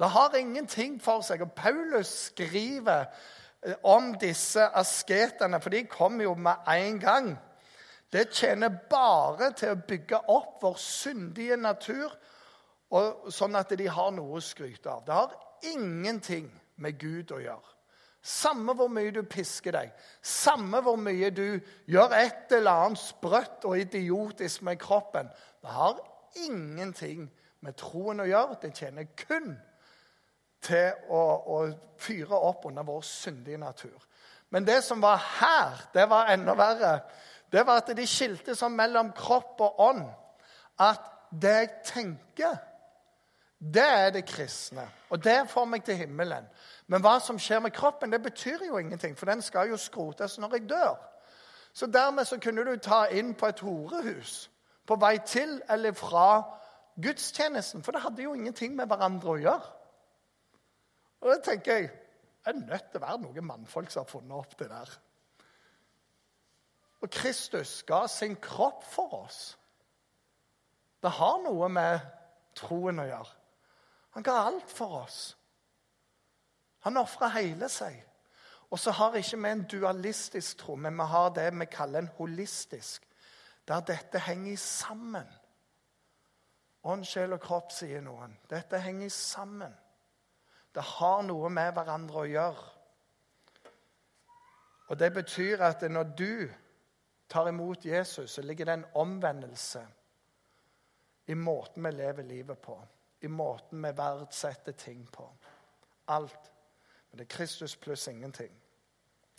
Det 0.00 0.08
har 0.08 0.36
ingenting 0.36 1.00
for 1.02 1.24
seg. 1.26 1.42
Og 1.42 1.52
Paulus 1.52 2.08
skriver 2.30 3.06
eh, 3.62 3.74
om 3.84 4.14
disse 4.20 4.64
asketene, 4.64 5.60
for 5.60 5.74
de 5.74 5.84
kommer 5.90 6.24
jo 6.24 6.34
med 6.34 6.68
en 6.68 7.00
gang. 7.00 7.34
Det 8.12 8.30
tjener 8.34 8.72
bare 8.90 9.52
til 9.58 9.74
å 9.74 9.82
bygge 9.88 10.22
opp 10.32 10.62
vår 10.62 10.78
syndige 10.82 11.56
natur, 11.56 12.10
sånn 13.30 13.54
at 13.54 13.70
de 13.78 13.86
har 13.86 14.10
noe 14.16 14.40
å 14.40 14.42
skryte 14.42 14.90
av. 14.90 15.04
Det 15.06 15.14
har 15.14 15.36
ingenting 15.76 16.48
med 16.82 16.98
Gud 16.98 17.30
å 17.30 17.38
gjøre. 17.38 17.76
Samme 18.22 18.74
hvor 18.76 18.90
mye 18.92 19.12
du 19.16 19.22
pisker 19.24 19.72
deg, 19.72 19.92
samme 20.20 20.82
hvor 20.84 20.98
mye 21.00 21.30
du 21.32 21.60
gjør 21.88 22.12
et 22.18 22.52
eller 22.52 22.84
annet 22.84 23.00
sprøtt 23.00 23.64
og 23.64 23.78
idiotisk 23.80 24.66
med 24.68 24.76
kroppen. 24.82 25.30
Det 25.62 25.72
har 25.72 26.02
ingenting 26.44 27.30
med 27.64 27.78
troen 27.80 28.20
å 28.20 28.28
gjøre. 28.28 28.58
Det 28.60 28.74
tjener 28.76 29.08
kun 29.16 29.54
til 30.60 31.08
å, 31.08 31.22
å 31.56 31.58
fyre 32.00 32.36
opp 32.36 32.68
under 32.68 32.84
vår 32.84 33.02
syndige 33.08 33.60
natur. 33.60 33.96
Men 34.50 34.66
det 34.66 34.82
som 34.84 35.00
var 35.00 35.20
her, 35.40 35.84
det 35.94 36.08
var 36.10 36.32
enda 36.32 36.56
verre. 36.58 36.94
Det 37.50 37.62
var 37.66 37.80
at 37.80 37.92
de 37.96 38.06
skilte 38.06 38.54
sånn 38.58 38.76
mellom 38.76 39.14
kropp 39.16 39.62
og 39.64 39.80
ånd. 39.86 40.04
At 40.80 41.06
det 41.30 41.54
jeg 41.56 41.70
tenker, 41.86 42.58
det 43.60 43.84
er 43.84 44.10
det 44.14 44.24
kristne. 44.28 44.86
Og 45.12 45.20
det 45.22 45.44
får 45.50 45.66
meg 45.68 45.84
til 45.86 45.98
himmelen. 46.00 46.46
Men 46.90 47.04
hva 47.04 47.18
som 47.22 47.38
skjer 47.38 47.60
med 47.62 47.74
kroppen, 47.74 48.10
det 48.10 48.22
betyr 48.22 48.64
jo 48.66 48.78
ingenting, 48.78 49.14
for 49.18 49.30
den 49.30 49.42
skal 49.42 49.70
jo 49.70 49.78
skrotes 49.78 50.38
når 50.38 50.56
jeg 50.56 50.68
dør. 50.70 50.96
Så 51.72 51.86
dermed 51.86 52.26
så 52.26 52.40
kunne 52.42 52.64
du 52.66 52.76
ta 52.82 53.04
inn 53.14 53.34
på 53.38 53.46
et 53.46 53.62
horehus 53.62 54.48
på 54.86 54.96
vei 54.98 55.18
til 55.22 55.60
eller 55.70 55.94
fra 55.94 56.42
gudstjenesten, 56.98 57.84
for 57.86 57.94
det 57.94 58.02
hadde 58.02 58.24
jo 58.24 58.34
ingenting 58.34 58.74
med 58.74 58.90
hverandre 58.90 59.30
å 59.30 59.38
gjøre. 59.38 59.70
Og 61.20 61.30
da 61.30 61.38
tenker 61.44 61.78
jeg 61.78 61.90
det 62.40 62.54
er 62.54 62.58
nødt 62.58 62.90
til 62.90 62.98
å 62.98 63.04
være 63.04 63.22
noen 63.22 63.46
mannfolk 63.46 63.90
som 63.92 64.02
har 64.02 64.10
funnet 64.10 64.34
opp 64.34 64.58
det 64.58 64.70
der. 64.72 64.92
Og 67.00 67.10
Kristus 67.12 67.82
ga 67.86 68.06
sin 68.08 68.34
kropp 68.42 68.82
for 68.84 69.14
oss. 69.22 69.42
Det 71.02 71.12
har 71.20 71.38
noe 71.44 71.68
med 71.72 72.00
troen 72.56 72.98
å 73.00 73.06
gjøre. 73.06 73.36
Han 74.16 74.26
ga 74.26 74.40
alt 74.48 74.72
for 74.72 75.04
oss. 75.04 75.20
Han 76.86 76.96
ofrer 76.96 77.34
hele 77.36 77.68
seg. 77.68 77.96
Og 78.70 78.78
så 78.78 78.94
har 78.94 79.16
ikke 79.18 79.38
vi 79.42 79.50
en 79.50 79.66
dualistisk 79.66 80.58
tro, 80.62 80.76
men 80.76 80.96
vi 80.96 81.06
har 81.10 81.30
det 81.34 81.50
vi 81.58 81.66
kaller 81.66 82.04
en 82.04 82.12
holistisk, 82.16 83.06
der 83.68 83.80
dette 83.80 84.18
henger 84.18 84.56
sammen. 84.56 85.26
Ånd, 86.82 87.04
sjel 87.04 87.34
og 87.36 87.40
kropp, 87.42 87.72
sier 87.74 88.00
noen. 88.00 88.36
Dette 88.48 88.78
henger 88.80 89.10
sammen. 89.12 89.74
Det 90.74 90.82
har 90.82 91.22
noe 91.26 91.50
med 91.52 91.72
hverandre 91.74 92.22
å 92.22 92.28
gjøre. 92.30 92.68
Og 94.90 94.98
Det 94.98 95.12
betyr 95.14 95.62
at 95.62 95.82
når 95.90 96.14
du 96.18 96.50
tar 97.28 97.48
imot 97.48 97.84
Jesus, 97.84 98.30
så 98.30 98.42
ligger 98.42 98.64
det 98.64 98.72
en 98.72 98.86
omvendelse 98.94 99.82
i 101.26 101.34
måten 101.34 101.84
vi 101.84 101.90
lever 101.90 102.22
livet 102.22 102.58
på, 102.58 102.74
i 103.20 103.28
måten 103.28 103.82
vi 103.82 103.92
verdsetter 103.94 104.72
ting 104.72 105.04
på. 105.12 105.28
Alt. 106.06 106.50
Men 107.10 107.18
det 107.18 107.26
er 107.26 107.36
Kristus 107.36 107.76
pluss 107.76 108.06
ingenting. 108.08 108.50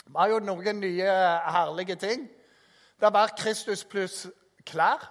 Vi 0.06 0.14
har 0.16 0.28
jo 0.28 0.40
noen 0.40 0.80
nye 0.82 1.12
herlige 1.56 1.96
ting. 1.96 2.26
Det 3.00 3.08
har 3.08 3.14
vært 3.16 3.40
Kristus 3.40 3.84
pluss 3.86 4.26
klær. 4.66 5.08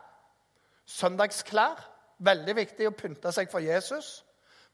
Søndagsklær. 0.86 1.86
Veldig 2.20 2.56
viktig 2.56 2.88
å 2.88 2.96
pynte 2.96 3.32
seg 3.32 3.48
for 3.50 3.64
Jesus. 3.64 4.20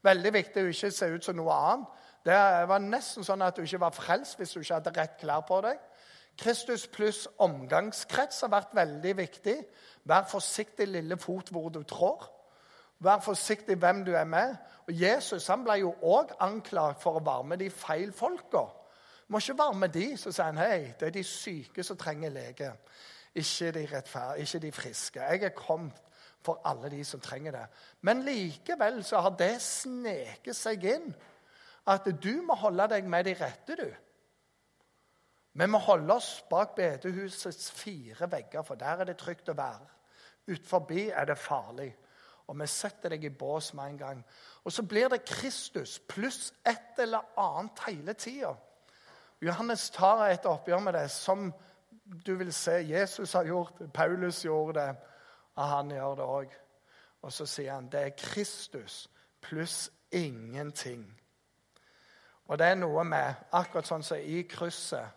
Veldig 0.03 0.33
viktig 0.33 0.63
å 0.63 0.71
ikke 0.71 0.91
se 0.91 1.07
ut 1.13 1.25
som 1.25 1.37
noe 1.37 1.53
annet. 1.53 1.93
Det 2.27 2.37
var 2.67 2.83
nesten 2.83 3.23
sånn 3.23 3.45
at 3.45 3.55
du 3.55 3.63
ikke 3.63 3.79
var 3.79 3.95
frelst 3.95 4.35
hvis 4.39 4.51
du 4.51 4.59
ikke 4.59 4.81
hadde 4.81 4.93
rett 4.97 5.15
klær 5.21 5.45
på 5.47 5.61
deg. 5.63 5.79
Kristus 6.37 6.85
pluss 6.91 7.23
omgangskrets 7.41 8.43
har 8.43 8.51
vært 8.53 8.75
veldig 8.77 9.13
viktig. 9.17 9.55
Vær 10.07 10.27
forsiktig, 10.29 10.89
lille 10.91 11.17
fot, 11.17 11.49
hvor 11.51 11.69
du 11.73 11.81
trår. 11.87 12.27
Vær 12.99 13.19
forsiktig 13.21 13.77
hvem 13.77 14.05
du 14.05 14.13
er 14.15 14.25
med. 14.25 14.55
Og 14.87 15.01
Jesus 15.01 15.47
han 15.47 15.63
ble 15.65 15.79
jo 15.81 15.93
òg 16.01 16.33
anklaget 16.39 17.01
for 17.01 17.19
å 17.19 17.23
være 17.25 17.51
med 17.51 17.61
de 17.61 17.69
feil 17.69 18.13
folka. 18.15 18.63
Må 19.27 19.41
ikke 19.41 19.57
være 19.59 19.75
med 19.75 19.93
de 19.93 20.07
som 20.17 20.31
sier 20.31 20.55
hei, 20.55 20.93
det 20.99 21.09
er 21.09 21.15
de 21.17 21.23
syke 21.27 21.83
som 21.83 21.97
trenger 21.99 22.31
lege. 22.31 22.71
Ikke 23.35 23.71
de, 23.75 23.83
ikke 24.37 24.61
de 24.63 24.71
friske. 24.71 25.21
Jeg 25.21 25.43
er 25.43 25.55
kommet 25.55 25.99
for 26.41 26.61
alle 26.65 26.89
de 26.89 27.03
som 27.05 27.19
trenger 27.19 27.51
det. 27.51 27.65
Men 28.01 28.23
likevel 28.23 29.03
så 29.03 29.19
har 29.25 29.35
det 29.37 29.57
sneket 29.61 30.55
seg 30.55 30.85
inn 30.87 31.11
at 31.87 32.07
du 32.23 32.33
må 32.43 32.55
holde 32.55 32.87
deg 32.91 33.05
med 33.07 33.27
de 33.27 33.35
rette, 33.39 33.75
du. 33.75 33.87
Vi 35.57 35.67
må 35.67 35.79
holde 35.81 36.13
oss 36.13 36.43
bak 36.49 36.75
bedehusets 36.75 37.71
fire 37.71 38.31
vegger, 38.31 38.61
for 38.63 38.79
der 38.79 39.01
er 39.01 39.09
det 39.09 39.17
trygt 39.17 39.49
å 39.49 39.57
være. 39.57 39.87
Utenfor 40.47 40.91
er 40.93 41.25
det 41.25 41.37
farlig 41.37 41.89
og 42.47 42.55
vi 42.59 42.67
setter 42.71 43.11
deg 43.11 43.25
i 43.27 43.33
bås 43.33 43.73
med 43.75 43.91
en 43.91 43.97
gang. 43.99 44.21
Og 44.63 44.71
så 44.71 44.83
blir 44.83 45.09
det 45.11 45.25
Kristus 45.27 45.97
pluss 45.99 46.53
et 46.67 46.99
eller 47.03 47.25
annet 47.37 47.83
hele 47.87 48.13
tida. 48.13 48.53
Johannes 49.41 49.89
tar 49.93 50.23
et 50.29 50.47
oppgjør 50.47 50.79
med 50.79 50.95
det 50.95 51.09
som 51.11 51.51
du 52.25 52.33
vil 52.39 52.53
se 52.53 52.71
Jesus 52.87 53.33
har 53.33 53.45
gjort, 53.45 53.81
Paulus 53.93 54.45
gjorde 54.45 54.79
det, 54.79 54.95
og 55.55 55.63
han 55.63 55.91
gjør 55.91 56.15
det 56.15 56.23
òg. 56.23 56.55
Og 57.21 57.33
så 57.33 57.45
sier 57.45 57.73
han 57.73 57.89
det 57.91 58.01
er 58.01 58.15
Kristus 58.17 59.09
pluss 59.43 59.89
ingenting. 60.11 61.03
Og 62.47 62.59
det 62.59 62.71
er 62.71 62.79
noe 62.79 63.03
med 63.03 63.51
Akkurat 63.51 63.89
sånn 63.89 64.05
som 64.07 64.23
i 64.23 64.45
krysset, 64.47 65.13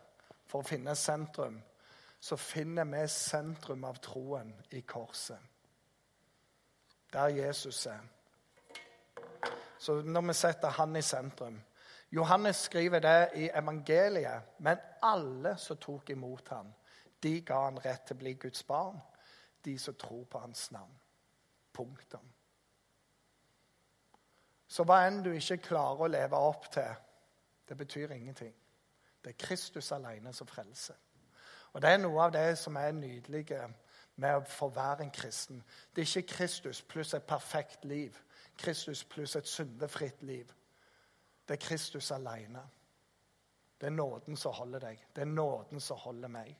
for 0.50 0.64
å 0.64 0.66
finne 0.66 0.96
sentrum, 0.98 1.60
så 2.20 2.34
finner 2.36 2.88
vi 2.90 3.04
sentrum 3.06 3.84
av 3.86 4.00
troen 4.02 4.50
i 4.74 4.82
korset 4.82 5.38
der 7.12 7.26
Jesus 7.26 7.86
er. 7.86 8.00
Så 9.78 10.02
når 10.02 10.20
vi 10.20 10.32
setter 10.32 10.68
han 10.68 10.96
i 10.96 11.02
sentrum 11.02 11.60
Johannes 12.12 12.56
skriver 12.56 12.98
det 12.98 13.28
i 13.34 13.50
evangeliet. 13.54 14.42
Men 14.58 14.78
alle 15.02 15.56
som 15.56 15.76
tok 15.76 16.10
imot 16.10 16.48
ham, 16.48 16.72
de 17.22 17.40
ga 17.40 17.64
han 17.64 17.78
rett 17.84 18.06
til 18.06 18.16
å 18.16 18.18
bli 18.18 18.34
Guds 18.34 18.62
barn. 18.66 18.98
De 19.64 19.78
som 19.78 19.94
tror 19.94 20.24
på 20.24 20.38
hans 20.38 20.70
navn. 20.72 20.96
Punktum. 21.72 22.32
Så 24.66 24.84
hva 24.86 25.04
enn 25.06 25.22
du 25.22 25.30
ikke 25.34 25.60
klarer 25.62 26.02
å 26.02 26.10
leve 26.10 26.38
opp 26.38 26.66
til, 26.72 26.90
det 27.68 27.76
betyr 27.76 28.12
ingenting. 28.14 28.54
Det 29.24 29.34
er 29.34 29.46
Kristus 29.46 29.92
alene 29.92 30.32
som 30.32 30.46
frelser. 30.46 30.96
Og 31.72 31.82
Det 31.82 31.90
er 31.90 31.98
noe 31.98 32.24
av 32.24 32.32
det 32.32 32.58
som 32.58 32.76
er 32.76 32.92
nydelige 32.92 33.68
med 34.20 34.36
å 34.36 34.46
få 34.48 34.68
være 34.74 35.06
en 35.06 35.12
kristen. 35.14 35.62
Det 35.96 36.02
er 36.02 36.10
ikke 36.10 36.34
Kristus 36.36 36.82
pluss 36.82 37.14
et 37.14 37.26
perfekt 37.26 37.84
liv, 37.84 38.16
Kristus 38.58 39.04
pluss 39.04 39.36
et 39.36 39.48
syndefritt 39.48 40.22
liv. 40.22 40.50
Det 41.48 41.56
er 41.56 41.66
Kristus 41.66 42.10
alene. 42.10 42.62
Det 43.80 43.86
er 43.86 43.96
nåden 43.96 44.36
som 44.36 44.52
holder 44.52 44.78
deg. 44.78 45.06
Det 45.16 45.22
er 45.22 45.32
nåden 45.32 45.80
som 45.80 45.96
holder 45.96 46.28
meg. 46.28 46.56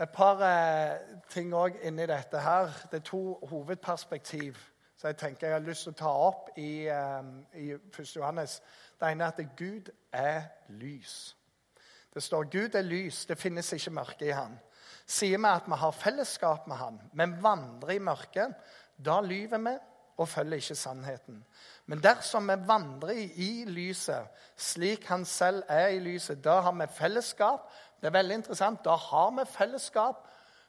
Et 0.00 0.10
par 0.12 0.42
eh, 0.44 0.98
ting 1.32 1.54
òg 1.56 1.78
inni 1.82 2.06
dette 2.06 2.40
her. 2.40 2.70
Det 2.90 3.00
er 3.00 3.04
to 3.10 3.38
hovedperspektiv 3.50 4.58
som 4.96 5.08
jeg 5.08 5.16
tenker 5.16 5.46
jeg 5.46 5.56
har 5.56 5.64
lyst 5.64 5.82
til 5.86 5.92
å 5.92 5.98
ta 6.00 6.12
opp 6.28 6.50
i, 6.56 6.88
um, 6.88 7.32
i 7.54 7.70
1. 7.72 8.16
Johannes. 8.16 8.60
Det 9.00 9.10
ene 9.12 9.24
er 9.24 9.34
at 9.34 9.56
Gud 9.56 9.90
er 10.12 10.46
lys. 10.68 11.36
Det 12.16 12.22
står 12.24 12.48
Gud 12.48 12.74
er 12.74 12.86
lys, 12.86 13.26
det 13.28 13.36
finnes 13.36 13.68
ikke 13.76 13.92
mørke 13.92 14.24
i 14.24 14.32
han. 14.32 14.54
Sier 15.04 15.36
vi 15.36 15.50
at 15.50 15.66
vi 15.68 15.76
har 15.76 15.92
fellesskap 15.92 16.64
med 16.66 16.80
han, 16.80 16.96
men 17.12 17.34
vandrer 17.42 17.98
i 17.98 18.00
mørket, 18.00 18.54
da 18.96 19.18
lyver 19.20 19.60
vi 19.60 19.74
og 20.16 20.28
følger 20.28 20.62
ikke 20.62 20.78
sannheten. 20.80 21.42
Men 21.86 22.00
dersom 22.00 22.48
vi 22.48 22.56
vandrer 22.66 23.18
i 23.36 23.50
lyset, 23.68 24.32
slik 24.56 25.04
han 25.12 25.26
selv 25.28 25.62
er 25.68 25.92
i 25.92 26.00
lyset, 26.00 26.40
da 26.44 26.62
har 26.64 26.72
vi 26.72 26.88
fellesskap. 26.96 27.68
Det 28.00 28.08
er 28.08 28.16
veldig 28.16 28.40
interessant. 28.40 28.80
Da 28.84 28.96
har 28.96 29.30
vi 29.36 29.44
fellesskap 29.52 30.24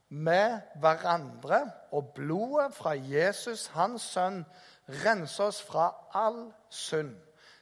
med 0.09 0.59
hverandre, 0.83 1.61
og 1.91 2.11
blodet 2.15 2.73
fra 2.75 2.91
Jesus, 2.91 3.67
hans 3.67 4.01
sønn, 4.01 4.43
renser 5.05 5.47
oss 5.47 5.61
fra 5.63 5.93
all 6.13 6.49
synd. 6.69 7.15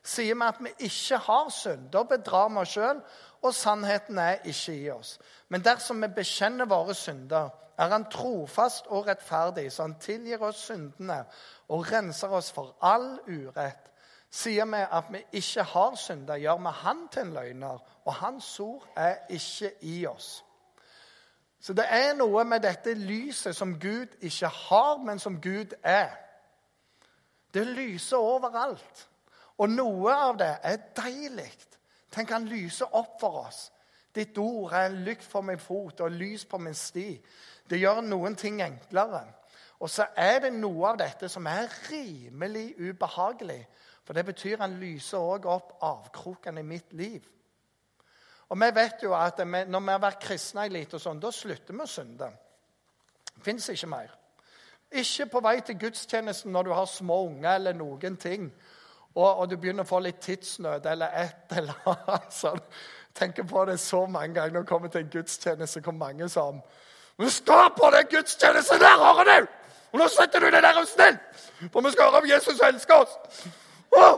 Sier 0.05 0.35
vi 0.38 0.45
at 0.45 0.59
vi 0.62 0.71
ikke 0.85 1.17
har 1.17 1.50
synd, 1.50 1.89
da 1.93 2.03
bedrar 2.05 2.50
vi 2.53 2.62
oss 2.62 2.75
sjøl, 2.75 3.00
og 3.41 3.53
sannheten 3.53 4.17
er 4.21 4.43
ikke 4.45 4.75
i 4.77 4.89
oss. 4.93 5.17
Men 5.50 5.63
dersom 5.65 6.01
vi 6.01 6.12
bekjenner 6.13 6.69
våre 6.69 6.93
synder, 6.93 7.50
er 7.77 7.89
Han 7.89 8.05
trofast 8.12 8.88
og 8.88 9.07
rettferdig, 9.07 9.71
så 9.71 9.81
Han 9.81 9.97
tilgir 10.00 10.41
oss 10.41 10.62
syndene 10.67 11.25
og 11.69 11.91
renser 11.91 12.31
oss 12.31 12.51
for 12.51 12.75
all 12.81 13.19
urett. 13.27 13.91
Sier 14.29 14.65
vi 14.65 14.83
at 14.91 15.09
vi 15.12 15.24
ikke 15.31 15.63
har 15.63 15.95
synder, 15.95 16.35
gjør 16.35 16.57
vi 16.57 16.75
Han 16.83 17.07
til 17.12 17.21
en 17.21 17.33
løgner, 17.33 17.81
og 18.05 18.13
Hans 18.13 18.59
ord 18.59 18.88
er 18.95 19.15
ikke 19.29 19.74
i 19.81 20.05
oss. 20.05 20.45
Så 21.59 21.74
det 21.74 21.85
er 21.89 22.13
noe 22.13 22.43
med 22.45 22.62
dette 22.62 22.93
lyset 22.93 23.55
som 23.55 23.79
Gud 23.79 24.13
ikke 24.21 24.47
har, 24.47 24.97
men 24.97 25.19
som 25.19 25.41
Gud 25.41 25.74
er. 25.83 26.13
Det 27.53 27.67
lyser 27.67 28.17
overalt. 28.17 29.07
Og 29.57 29.71
noe 29.71 30.13
av 30.13 30.38
det 30.39 30.51
er 30.63 30.83
deilig. 30.97 31.51
Tenk, 32.12 32.31
han 32.31 32.47
lyser 32.47 32.91
opp 32.95 33.19
for 33.21 33.45
oss. 33.45 33.69
Ditt 34.15 34.38
ord 34.39 34.71
er 34.74 34.89
en 34.89 35.01
lykt 35.03 35.25
for 35.27 35.43
min 35.43 35.59
fot 35.59 36.00
og 36.05 36.12
lys 36.15 36.45
på 36.47 36.59
min 36.63 36.75
sti. 36.75 37.09
Det 37.69 37.79
gjør 37.79 38.01
noen 38.05 38.35
ting 38.39 38.62
enklere. 38.63 39.25
Og 39.83 39.89
så 39.91 40.07
er 40.15 40.45
det 40.45 40.53
noe 40.55 40.93
av 40.93 41.00
dette 41.01 41.27
som 41.31 41.47
er 41.51 41.71
rimelig 41.89 42.69
ubehagelig. 42.79 43.59
For 44.05 44.15
det 44.15 44.25
betyr 44.27 44.62
han 44.62 44.77
lyser 44.79 45.19
òg 45.19 45.47
opp 45.50 45.74
avkrokene 45.83 46.62
i 46.62 46.67
mitt 46.67 46.93
liv. 46.93 47.25
Og 48.50 48.59
vi 48.62 48.69
vet 48.75 49.03
jo 49.03 49.13
at 49.17 49.39
Når 49.47 49.79
vi 49.79 49.91
har 49.91 50.00
vært 50.00 50.21
kristne 50.21 50.65
en 50.65 50.74
liten 50.74 51.00
sånn, 51.00 51.19
da 51.19 51.31
slutter 51.31 51.74
vi 51.74 51.81
å 51.81 51.89
synde. 51.89 52.29
Det 53.35 53.43
fins 53.43 53.69
ikke 53.69 53.88
mer. 53.88 54.13
Ikke 54.91 55.25
på 55.25 55.41
vei 55.41 55.59
til 55.62 55.79
gudstjenesten 55.79 56.51
når 56.51 56.63
du 56.63 56.74
har 56.74 56.85
små 56.85 57.25
unger 57.25 57.55
eller 57.55 57.74
noen 57.74 58.17
ting, 58.17 58.51
og, 59.15 59.38
og 59.38 59.50
du 59.50 59.55
begynner 59.57 59.86
å 59.86 59.89
få 59.89 60.01
litt 60.03 60.19
tidsnød 60.24 60.86
eller 60.91 61.13
et 61.22 61.57
eller 61.57 61.77
annet. 61.88 62.34
sånn. 62.36 62.60
tenker 63.15 63.43
på 63.48 63.65
det 63.65 63.77
så 63.79 64.05
mange 64.05 64.34
ganger 64.36 64.53
når 64.53 64.65
du 64.65 64.67
kommer 64.67 64.91
til 64.91 65.05
en 65.05 65.12
gudstjeneste 65.12 65.81
hvor 65.81 65.95
mange 65.95 66.29
som 66.29 66.62
Vi 67.17 67.29
skal 67.31 67.69
på 67.77 67.89
den 67.95 68.07
gudstjenesten 68.12 68.79
der, 68.79 68.98
hører 69.00 69.29
du! 69.29 69.51
Og 69.93 70.00
nå 70.01 70.07
setter 70.12 70.43
du 70.43 70.50
deg 70.51 70.63
der 70.63 70.79
og 70.81 70.88
snill! 70.88 71.15
For 71.72 71.81
vi 71.81 71.91
skal 71.93 72.10
høre 72.10 72.22
om 72.25 72.27
Jesus 72.27 72.60
elsker 72.60 73.05
oss! 73.05 73.45
Åh! 73.95 74.17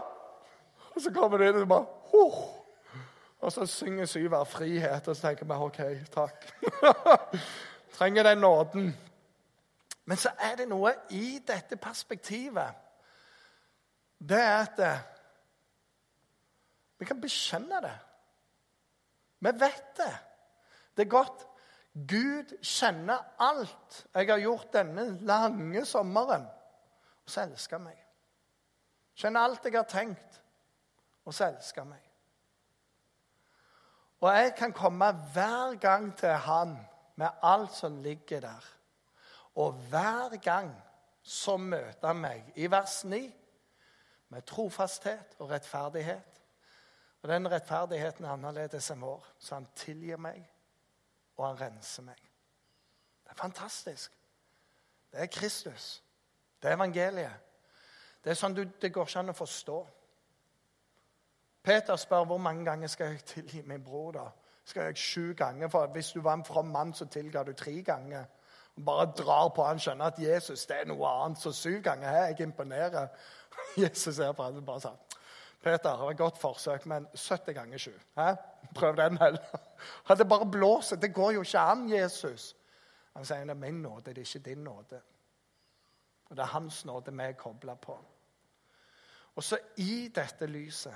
Og 0.95 1.03
så 1.03 1.13
kommer 1.13 1.37
det 1.37 1.51
inn 1.51 1.61
og 1.61 1.67
bare 1.69 2.17
oh! 2.17 2.39
Og 3.37 3.53
så 3.53 3.65
synger 3.69 4.05
Syver 4.05 4.43
'Frihet', 4.43 5.07
og 5.07 5.15
så 5.15 5.27
tenker 5.27 5.45
vi 5.45 5.53
OK, 5.53 5.77
takk. 6.09 6.47
Trenger 7.97 8.23
den 8.23 8.37
nåden. 8.37 8.97
Men 10.05 10.17
så 10.17 10.29
er 10.39 10.55
det 10.55 10.65
noe 10.69 10.93
i 11.09 11.37
dette 11.47 11.77
perspektivet. 11.77 12.86
Det 14.19 14.39
er 14.41 14.57
at 14.63 14.79
eh, 14.81 15.03
vi 16.97 17.05
kan 17.05 17.21
bekjenne 17.21 17.81
det. 17.81 17.97
Vi 19.39 19.53
vet 19.59 19.91
det. 19.97 20.13
Det 20.97 21.05
er 21.05 21.09
godt. 21.09 21.45
Gud 21.93 22.53
kjenner 22.61 23.23
alt 23.41 24.03
jeg 24.13 24.29
har 24.29 24.41
gjort 24.41 24.73
denne 24.73 25.07
lange 25.25 25.85
sommeren. 25.85 26.45
Og 27.25 27.31
så 27.31 27.45
elsker 27.45 27.77
han 27.77 27.87
meg. 27.89 28.03
Kjenner 29.17 29.47
alt 29.47 29.65
jeg 29.65 29.73
har 29.73 29.87
tenkt, 29.89 30.41
og 31.25 31.33
så 31.33 31.47
elsker 31.49 31.81
han 31.81 31.95
meg. 31.95 32.03
Og 34.21 34.29
jeg 34.33 34.53
kan 34.57 34.73
komme 34.73 35.09
hver 35.33 35.75
gang 35.81 36.09
til 36.17 36.33
han 36.45 36.77
med 37.17 37.41
alt 37.45 37.73
som 37.73 37.97
ligger 38.01 38.41
der. 38.45 38.69
Og 39.57 39.73
hver 39.89 40.37
gang 40.41 40.71
så 41.21 41.57
møter 41.57 42.07
han 42.07 42.21
meg 42.21 42.53
i 42.55 42.69
vers 42.71 43.03
9 43.05 43.21
med 44.29 44.41
trofasthet 44.41 45.35
og 45.39 45.49
rettferdighet. 45.49 46.41
Og 47.21 47.29
den 47.29 47.51
rettferdigheten 47.51 48.25
er 48.25 48.35
annerledes 48.35 48.91
enn 48.91 49.01
vår, 49.01 49.25
så 49.39 49.55
han 49.55 49.67
tilgir 49.75 50.19
meg, 50.21 50.43
og 51.37 51.47
han 51.47 51.61
renser 51.61 52.03
meg. 52.03 52.19
Det 53.23 53.31
er 53.31 53.41
fantastisk. 53.41 54.13
Det 55.11 55.21
er 55.21 55.25
Kristus. 55.25 56.03
Det 56.61 56.69
er 56.69 56.75
evangeliet. 56.75 57.43
Det 58.23 58.31
er 58.31 58.39
sånn 58.39 58.55
du, 58.55 58.63
det 58.81 58.91
går 58.93 59.07
ikke 59.07 59.19
an 59.19 59.31
å 59.31 59.37
forstå. 59.37 59.77
Peter 61.63 61.95
spør 61.99 62.25
hvor 62.27 62.39
mange 62.39 62.65
ganger 62.65 62.87
skal 62.87 63.13
jeg 63.13 63.25
tilgi 63.27 63.61
min 63.65 63.83
bror. 63.83 64.11
da? 64.11 64.29
Skal 64.65 64.89
jeg 64.89 64.97
sju 64.97 65.33
ganger? 65.33 65.67
For 65.67 65.87
Hvis 65.87 66.11
du 66.11 66.21
var 66.21 66.33
en 66.33 66.45
from 66.45 66.71
mann, 66.71 66.93
så 66.93 67.05
tilga 67.05 67.43
du 67.43 67.53
tre 67.53 67.81
ganger 67.81 68.25
bare 68.85 69.11
drar 69.17 69.49
på 69.49 69.63
han 69.63 69.79
skjønner 69.79 70.05
at 70.05 70.19
Jesus 70.19 70.65
det 70.65 70.81
er 70.81 70.89
noe 70.89 71.09
annet. 71.09 71.41
Så 71.41 71.51
syv 71.51 71.81
ganger 71.81 72.09
her 72.09 72.27
jeg 72.27 72.41
imponerer. 72.45 73.07
Jesus 73.83 74.19
er 74.19 74.31
på 74.33 74.43
han 74.43 74.65
bare 74.65 74.81
sa 74.81 74.95
Peter, 75.61 75.91
det 75.91 75.99
var 75.99 76.11
et 76.11 76.17
godt 76.17 76.37
forsøk, 76.37 76.85
men 76.85 77.07
70 77.15 77.53
ganger 77.53 77.77
7. 77.77 77.91
Hæ? 78.17 78.33
Prøv 78.75 78.95
den 78.95 79.17
heller. 79.17 79.59
Det 80.17 80.29
bare 80.29 80.51
blåser. 80.51 80.95
Det 80.95 81.13
går 81.13 81.31
jo 81.31 81.41
ikke 81.41 81.59
an, 81.59 81.89
Jesus. 81.89 82.55
Han 83.13 83.25
sier 83.25 83.43
det 83.43 83.49
er 83.49 83.59
min 83.59 83.81
nåde, 83.81 84.03
det 84.05 84.17
er 84.17 84.21
ikke 84.21 84.39
din 84.49 84.63
nåde. 84.63 85.01
Og 86.29 86.37
det 86.37 86.43
er 86.43 86.53
hans 86.53 86.85
nåde 86.85 87.11
vi 87.11 87.23
er 87.23 87.31
kobla 87.31 87.73
på. 87.75 87.97
Og 89.35 89.43
så 89.43 89.57
i 89.77 90.07
dette 90.15 90.45
lyset 90.45 90.93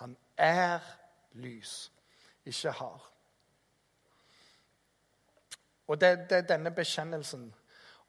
Han 0.00 0.16
er 0.36 0.78
lys, 1.32 1.92
ikke 2.44 2.70
har. 2.70 3.10
Og 5.86 6.00
det, 6.00 6.26
det 6.30 6.36
er 6.38 6.46
denne 6.48 6.70
bekjennelsen. 6.70 7.54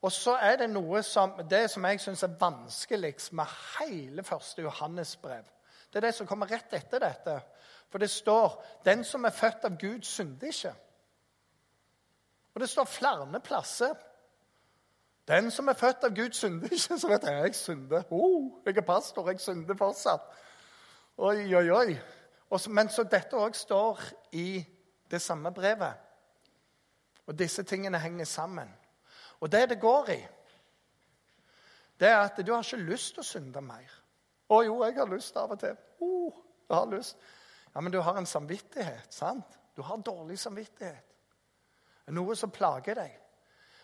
Og 0.01 0.11
så 0.11 0.33
er 0.41 0.55
det 0.57 0.69
noe 0.69 1.03
som, 1.05 1.35
det 1.49 1.67
som 1.69 1.85
jeg 1.85 1.99
syns 2.01 2.23
er 2.25 2.37
vanskeligst 2.39 3.33
med 3.37 3.57
hele 3.77 4.23
første 4.23 4.61
Johannes 4.61 5.15
brev. 5.21 5.45
Det 5.91 5.99
er 5.99 6.07
det 6.07 6.15
som 6.17 6.27
kommer 6.27 6.49
rett 6.49 6.73
etter 6.73 7.03
dette. 7.03 7.41
For 7.89 7.99
det 7.99 8.09
står 8.09 8.63
'Den 8.85 9.03
som 9.03 9.25
er 9.25 9.29
født 9.29 9.65
av 9.65 9.77
Gud, 9.77 10.01
synder 10.01 10.47
ikke'. 10.47 10.75
Og 12.53 12.61
det 12.61 12.69
står 12.69 12.83
flere 12.83 13.39
plasser. 13.39 13.93
Den 15.27 15.51
som 15.51 15.67
er 15.67 15.73
født 15.73 16.03
av 16.03 16.15
Gud, 16.15 16.31
synder 16.31 16.67
ikke. 16.71 16.97
Så 16.99 17.07
vet 17.07 17.23
jeg 17.23 17.43
jeg 17.43 17.55
synder. 17.55 18.03
Oh, 18.11 18.51
jeg 18.65 18.77
er 18.77 18.81
pastor, 18.81 19.29
jeg 19.29 19.39
synder 19.39 19.75
fortsatt. 19.77 20.21
Oi, 21.17 21.55
oi, 21.55 21.69
oi. 21.69 21.99
men 22.69 22.89
så 22.89 23.03
dette 23.03 23.37
òg 23.37 23.53
står 23.55 23.99
i 24.31 24.65
det 25.11 25.21
samme 25.21 25.53
brevet. 25.53 25.93
Og 27.27 27.39
disse 27.39 27.63
tingene 27.63 27.99
henger 27.99 28.25
sammen. 28.25 28.80
Og 29.41 29.51
det 29.51 29.69
det 29.69 29.79
går 29.81 30.09
i, 30.13 30.21
det 31.99 32.09
er 32.09 32.17
at 32.23 32.39
du 32.45 32.53
har 32.53 32.63
ikke 32.63 32.89
lyst 32.89 33.13
til 33.13 33.21
å 33.21 33.27
synde 33.27 33.61
mer. 33.61 33.89
Å 34.49 34.61
jo, 34.65 34.79
jeg 34.83 34.97
har 34.97 35.09
lyst 35.09 35.37
av 35.37 35.53
og 35.53 35.59
til. 35.61 35.77
Uh, 36.01 36.39
jeg 36.67 36.75
har 36.75 36.89
lyst. 36.89 37.17
Ja, 37.75 37.81
Men 37.81 37.93
du 37.93 37.99
har 38.01 38.17
en 38.17 38.25
samvittighet, 38.25 39.13
sant? 39.13 39.59
Du 39.75 39.81
har 39.81 39.97
dårlig 39.97 40.39
samvittighet. 40.39 41.07
Noe 42.11 42.35
som 42.35 42.51
plager 42.51 42.97
deg. 42.97 43.13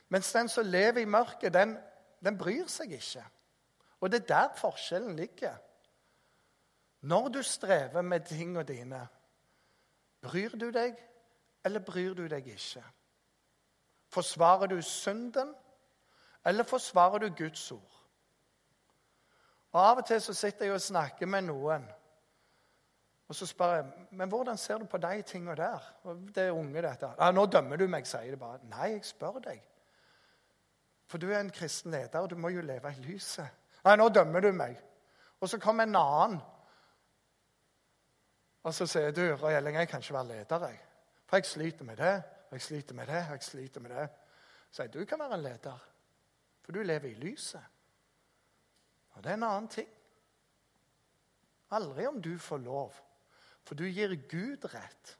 Mens 0.10 0.32
den 0.34 0.50
som 0.50 0.66
lever 0.66 1.02
i 1.02 1.06
mørket, 1.06 1.54
den, 1.54 1.78
den 2.24 2.38
bryr 2.38 2.68
seg 2.68 2.92
ikke. 2.98 3.24
Og 4.02 4.12
det 4.12 4.24
er 4.24 4.28
der 4.34 4.58
forskjellen 4.58 5.16
ligger. 5.16 5.56
Når 7.08 7.30
du 7.30 7.42
strever 7.44 8.02
med 8.02 8.26
tingene 8.28 8.64
dine, 8.68 9.08
bryr 10.22 10.58
du 10.60 10.72
deg, 10.74 10.98
eller 11.64 11.86
bryr 11.86 12.14
du 12.18 12.26
deg 12.28 12.48
ikke? 12.48 12.84
Forsvarer 14.10 14.68
du 14.68 14.82
synden, 14.82 15.56
eller 16.46 16.64
forsvarer 16.64 17.18
du 17.18 17.30
Guds 17.38 17.72
ord? 17.72 17.94
Og 19.72 19.90
Av 19.90 19.98
og 19.98 20.06
til 20.06 20.22
så 20.22 20.34
sitter 20.34 20.66
jeg 20.66 20.74
og 20.74 20.82
snakker 20.82 21.26
med 21.26 21.42
noen, 21.42 21.84
og 23.28 23.36
så 23.36 23.46
spør 23.46 23.74
jeg 23.76 23.86
men 24.12 24.30
hvordan 24.30 24.58
ser 24.58 24.78
du 24.78 24.86
på 24.86 24.98
de 24.98 25.22
tingene 25.22 25.56
der. 25.56 25.94
Og 26.04 26.16
det 26.36 26.44
er 26.44 26.52
unge, 26.52 26.82
dette. 26.82 27.10
Ja, 27.20 27.32
'Nå 27.32 27.46
dømmer 27.46 27.76
du 27.76 27.88
meg', 27.88 28.06
sier 28.06 28.32
de 28.32 28.38
bare. 28.38 28.60
Nei, 28.64 28.92
jeg 28.92 29.06
spør 29.06 29.40
deg. 29.40 29.64
For 31.08 31.18
du 31.18 31.32
er 31.32 31.40
en 31.40 31.50
kristen 31.50 31.92
leder, 31.92 32.20
og 32.20 32.30
du 32.30 32.36
må 32.36 32.48
jo 32.48 32.62
leve 32.62 32.92
i 32.92 33.02
lyset. 33.02 33.48
Nei, 33.86 33.96
nå 33.96 34.10
dømmer 34.10 34.40
du 34.40 34.52
meg. 34.52 34.78
Og 35.42 35.50
så 35.50 35.60
kommer 35.60 35.84
en 35.84 35.96
annen. 35.96 36.42
Og 38.64 38.74
så 38.74 38.86
sier 38.86 39.12
du, 39.12 39.36
Røy 39.36 39.54
Elling, 39.54 39.78
jeg 39.78 39.88
kan 39.88 40.00
ikke 40.00 40.14
være 40.14 40.28
leder, 40.28 40.68
jeg. 40.68 40.80
For 41.28 41.38
jeg 41.38 41.46
sliter 41.46 41.86
med 41.86 41.98
det 41.98 42.24
og 42.48 42.54
jeg 42.56 42.62
sliter 42.62 42.96
med 42.96 43.08
det, 43.08 43.24
og 43.26 43.32
jeg 43.32 43.44
sliter 43.44 43.82
med 43.82 43.92
det. 43.92 44.10
Så 44.72 44.84
jeg, 44.84 44.94
du 44.94 45.06
kan 45.06 45.20
være 45.20 45.34
en 45.34 45.44
leder, 45.44 45.88
for 46.62 46.72
du 46.72 46.82
lever 46.82 47.10
i 47.10 47.14
lyset. 47.14 47.64
Og 49.10 49.24
det 49.24 49.32
er 49.32 49.34
en 49.34 49.44
annen 49.44 49.68
ting. 49.68 49.90
Aldri 51.72 52.06
om 52.08 52.22
du 52.22 52.38
får 52.40 52.58
lov, 52.58 52.94
for 53.64 53.76
du 53.76 53.84
gir 53.84 54.16
Gud 54.30 54.66
rett. 54.74 55.18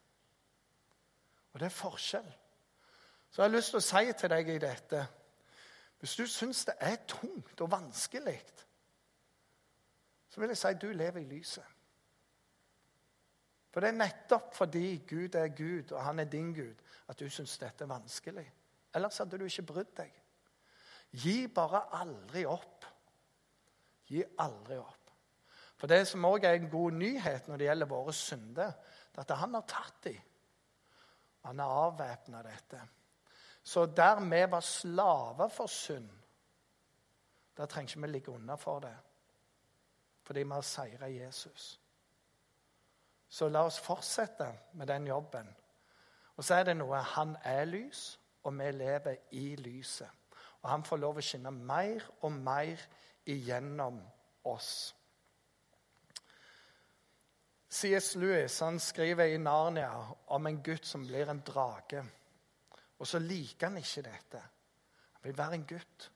Og 1.54 1.60
det 1.60 1.66
er 1.66 1.76
forskjell. 1.76 2.34
Så 3.30 3.42
jeg 3.42 3.50
har 3.50 3.56
lyst 3.56 3.74
til 3.74 3.82
å 3.82 3.88
si 3.88 4.14
til 4.18 4.32
deg 4.32 4.50
i 4.50 4.60
dette 4.62 5.08
Hvis 6.00 6.16
du 6.16 6.28
syns 6.30 6.64
det 6.70 6.76
er 6.80 7.00
tungt 7.10 7.62
og 7.62 7.72
vanskelig, 7.72 8.38
så 10.30 10.40
vil 10.40 10.54
jeg 10.54 10.60
si 10.62 10.74
du 10.78 10.92
lever 10.94 11.24
i 11.24 11.30
lyset. 11.32 11.66
For 13.74 13.82
det 13.82 13.90
er 13.90 13.98
nettopp 13.98 14.54
fordi 14.56 15.00
Gud 15.10 15.36
er 15.36 15.48
Gud, 15.58 15.92
og 15.92 16.04
han 16.04 16.20
er 16.20 16.30
din 16.30 16.54
Gud, 16.54 16.78
at 17.08 17.20
du 17.20 17.30
syns 17.30 17.58
dette 17.62 17.86
er 17.86 17.92
vanskelig. 17.92 18.46
Ellers 18.96 19.18
hadde 19.22 19.40
du 19.40 19.46
ikke 19.48 19.68
brydd 19.72 19.94
deg. 19.98 20.14
Gi 21.12 21.48
bare 21.48 21.86
aldri 22.00 22.44
opp. 22.50 22.86
Gi 24.08 24.24
aldri 24.44 24.78
opp. 24.80 25.12
For 25.78 25.90
det 25.90 26.08
som 26.10 26.26
òg 26.26 26.46
er 26.48 26.58
en 26.58 26.70
god 26.72 26.98
nyhet 26.98 27.48
når 27.48 27.60
det 27.60 27.68
gjelder 27.68 27.90
våre 27.92 28.14
synder, 28.16 28.72
det 29.14 29.22
er 29.22 29.28
at 29.28 29.40
han 29.40 29.58
har 29.58 29.66
tatt 29.70 30.00
dem. 30.08 30.22
Han 31.48 31.60
har 31.64 31.82
avvæpna 31.88 32.42
dette. 32.44 32.82
Så 33.64 33.86
der 33.86 34.20
vi 34.20 34.42
var 34.52 34.64
slaver 34.64 35.48
for 35.48 35.68
synd, 35.68 36.10
der 37.58 37.66
trenger 37.66 37.90
ikke 37.90 38.02
vi 38.02 38.08
ligge 38.08 38.32
unna 38.32 38.56
for 38.56 38.80
det. 38.80 38.96
Fordi 40.24 40.44
vi 40.44 40.52
har 40.52 40.62
seira 40.62 41.08
Jesus. 41.08 41.80
Så 43.30 43.50
la 43.50 43.66
oss 43.66 43.80
fortsette 43.80 44.48
med 44.74 44.88
den 44.88 45.08
jobben. 45.08 45.48
Og 46.38 46.46
så 46.46 46.60
er 46.60 46.70
det 46.70 46.78
noe 46.78 47.02
Han 47.16 47.36
er 47.46 47.66
lys, 47.66 48.20
og 48.44 48.54
vi 48.60 48.72
lever 48.72 49.18
i 49.32 49.56
lyset. 49.56 50.10
Og 50.62 50.70
han 50.70 50.84
får 50.86 51.02
lov 51.02 51.20
å 51.20 51.24
skinne 51.26 51.52
mer 51.52 52.06
og 52.22 52.32
mer 52.32 52.82
igjennom 53.28 54.00
oss. 54.48 54.72
C.S. 57.70 58.14
Lewis 58.16 58.60
han 58.64 58.80
skriver 58.80 59.34
i 59.34 59.40
Narnia 59.42 59.92
om 60.34 60.48
en 60.48 60.62
gutt 60.64 60.86
som 60.88 61.04
blir 61.08 61.30
en 61.30 61.42
drage. 61.46 62.04
Og 62.98 63.08
så 63.08 63.20
liker 63.20 63.68
han 63.68 63.82
ikke 63.82 64.06
dette. 64.06 64.44
Han 65.18 65.28
vil 65.28 65.38
være 65.38 65.60
en 65.60 65.68
gutt. 65.68 66.08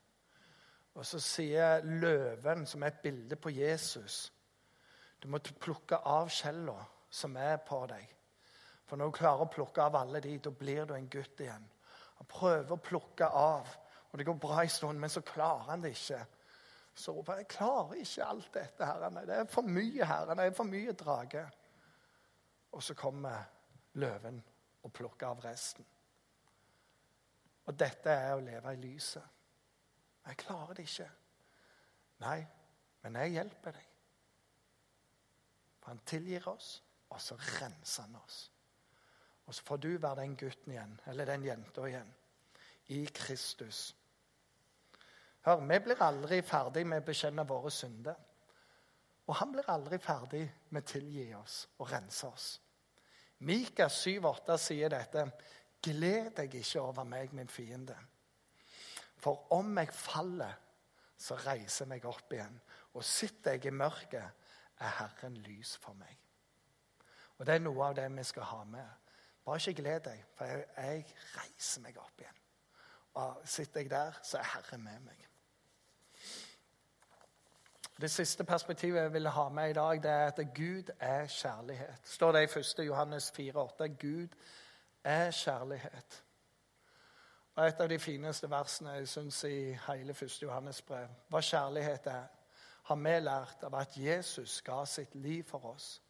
Og 0.95 1.05
så 1.07 1.19
sier 1.23 1.83
løven, 1.83 2.65
som 2.67 2.83
er 2.83 2.91
et 2.91 3.03
bilde 3.03 3.35
på 3.35 3.51
Jesus, 3.55 4.31
du 5.21 5.27
må 5.29 5.39
plukke 5.39 6.01
av 6.07 6.31
skjellene 6.33 6.87
som 7.11 7.35
er 7.37 7.59
på 7.67 7.83
deg. 7.91 8.07
For 8.91 8.99
når 8.99 9.07
du 9.07 9.15
klarer 9.15 9.45
å 9.45 9.47
plukke 9.47 9.85
av 9.85 9.95
alle 9.95 10.19
de, 10.19 10.33
da 10.43 10.51
blir 10.51 10.83
du 10.83 10.89
en 10.97 11.05
gutt 11.07 11.39
igjen. 11.39 11.63
Han 12.17 12.27
prøver 12.27 12.73
å 12.75 12.83
plukke 12.83 13.29
av, 13.39 13.69
og 14.11 14.19
det 14.19 14.25
går 14.27 14.35
bra 14.43 14.57
en 14.65 14.73
stund, 14.73 14.99
men 14.99 15.13
så 15.13 15.23
klarer 15.23 15.69
han 15.69 15.85
det 15.85 15.93
ikke. 15.95 16.19
Så 16.99 17.15
roper 17.15 17.39
jeg 17.39 17.47
klarer 17.53 18.01
ikke 18.01 18.27
alt 18.27 18.51
dette. 18.51 18.89
Herrene. 18.89 19.23
Det 19.29 19.37
er 19.37 19.47
for 19.47 19.71
mye 19.77 20.11
herrene. 20.11 20.35
Det 20.41 20.51
er 20.51 20.59
for 20.59 20.73
mye 20.73 20.97
drage. 20.99 21.45
Og 22.75 22.83
så 22.83 22.99
kommer 22.99 23.47
løven 24.03 24.43
og 24.83 24.91
plukker 24.99 25.31
av 25.31 25.47
resten. 25.47 25.87
Og 27.63 27.79
dette 27.79 28.11
er 28.11 28.35
å 28.35 28.43
leve 28.43 28.75
i 28.75 28.85
lyset. 28.89 29.41
Jeg 30.27 30.43
klarer 30.43 30.75
det 30.75 30.89
ikke. 30.91 31.11
Nei, 32.27 32.39
men 33.05 33.23
jeg 33.23 33.37
hjelper 33.39 33.79
deg. 33.79 33.91
For 35.79 35.95
han 35.95 36.09
tilgir 36.11 36.51
oss, 36.51 36.81
og 37.07 37.21
så 37.23 37.39
renser 37.39 38.09
han 38.09 38.19
oss. 38.19 38.49
Og 39.45 39.55
så 39.55 39.63
får 39.63 39.77
du 39.83 39.89
være 39.97 40.21
den 40.21 40.35
gutten 40.37 40.71
igjen, 40.71 40.99
eller 41.07 41.25
den 41.25 41.45
jenta 41.45 41.85
igjen, 41.87 42.13
i 42.87 43.05
Kristus. 43.13 43.95
Hør, 45.41 45.63
vi 45.65 45.79
blir 45.79 46.03
aldri 46.05 46.41
ferdig 46.45 46.85
med 46.87 47.01
å 47.01 47.07
bekjenne 47.07 47.47
våre 47.49 47.71
synder. 47.73 48.17
Og 49.27 49.37
han 49.39 49.53
blir 49.53 49.69
aldri 49.71 49.97
ferdig 50.01 50.43
med 50.69 50.83
å 50.83 50.91
tilgi 50.91 51.27
oss 51.37 51.63
og 51.79 51.89
rense 51.91 52.27
oss. 52.27 52.47
Mika 53.47 53.87
7,8 53.89 54.57
sier 54.61 54.91
dette. 54.93 55.25
Gled 55.81 56.35
deg 56.37 56.59
ikke 56.59 56.81
over 56.83 57.07
meg, 57.09 57.33
min 57.33 57.49
fiende. 57.49 57.95
For 59.21 59.47
om 59.55 59.77
jeg 59.77 59.89
faller, 59.93 60.53
så 61.17 61.37
reiser 61.41 61.85
jeg 61.85 61.89
meg 61.89 62.05
opp 62.09 62.33
igjen. 62.33 62.59
Og 62.97 63.05
sitter 63.05 63.57
jeg 63.57 63.71
i 63.71 63.73
mørket, 63.73 64.47
er 64.81 64.95
Herren 64.97 65.37
lys 65.45 65.75
for 65.81 65.97
meg. 65.97 66.17
Og 67.37 67.45
Det 67.45 67.55
er 67.55 67.63
noe 67.63 67.87
av 67.87 67.95
det 67.97 68.05
vi 68.13 68.23
skal 68.25 68.45
ha 68.51 68.63
med. 68.69 69.00
Bare 69.51 69.59
ikke 69.67 69.81
gled 69.81 69.99
deg, 69.99 70.19
for 70.35 70.45
jeg, 70.45 70.65
jeg 70.77 71.05
reiser 71.35 71.81
meg 71.83 71.97
opp 71.99 72.21
igjen. 72.21 72.37
Og 73.19 73.41
sitter 73.43 73.81
jeg 73.81 73.89
der, 73.91 74.19
så 74.23 74.37
er 74.39 74.45
Herren 74.47 74.83
med 74.83 74.99
meg. 75.03 75.25
Det 78.01 78.11
siste 78.11 78.43
perspektivet 78.47 79.01
jeg 79.01 79.13
vil 79.13 79.27
ha 79.27 79.49
med 79.49 79.69
i 79.69 79.73
dag, 79.73 80.03
det 80.03 80.11
er 80.11 80.27
at 80.27 80.39
Gud 80.55 80.93
er 80.99 81.27
kjærlighet. 81.27 81.99
Står 82.03 82.31
det 82.31 82.41
i 82.41 82.59
1. 82.59 82.85
Johannes 82.87 83.33
4,8. 83.39 83.87
Gud 83.99 84.27
er 85.03 85.31
kjærlighet. 85.31 86.23
Og 87.55 87.67
Et 87.67 87.81
av 87.81 87.89
de 87.89 87.99
fineste 87.99 88.49
versene 88.49 88.89
jeg 89.01 89.07
synes 89.07 89.43
i 89.43 89.73
hele 89.87 90.15
1. 90.21 90.41
Johannes 90.41 90.81
brev, 90.81 91.07
hva 91.27 91.41
kjærlighet 91.41 92.07
er, 92.07 92.23
har 92.83 92.95
vi 92.95 93.19
lært 93.19 93.63
av 93.63 93.75
at 93.75 93.97
Jesus 93.97 94.61
ga 94.61 94.85
sitt 94.85 95.15
liv 95.15 95.43
for 95.43 95.73
oss. 95.73 96.01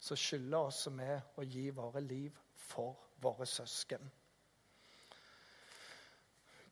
Så 0.00 0.16
skylder 0.16 0.70
som 0.70 1.00
er 1.00 1.20
å 1.36 1.44
gi 1.44 1.68
våre 1.70 2.00
liv 2.00 2.32
for 2.62 2.98
våre 3.22 3.46
søsken. 3.46 4.12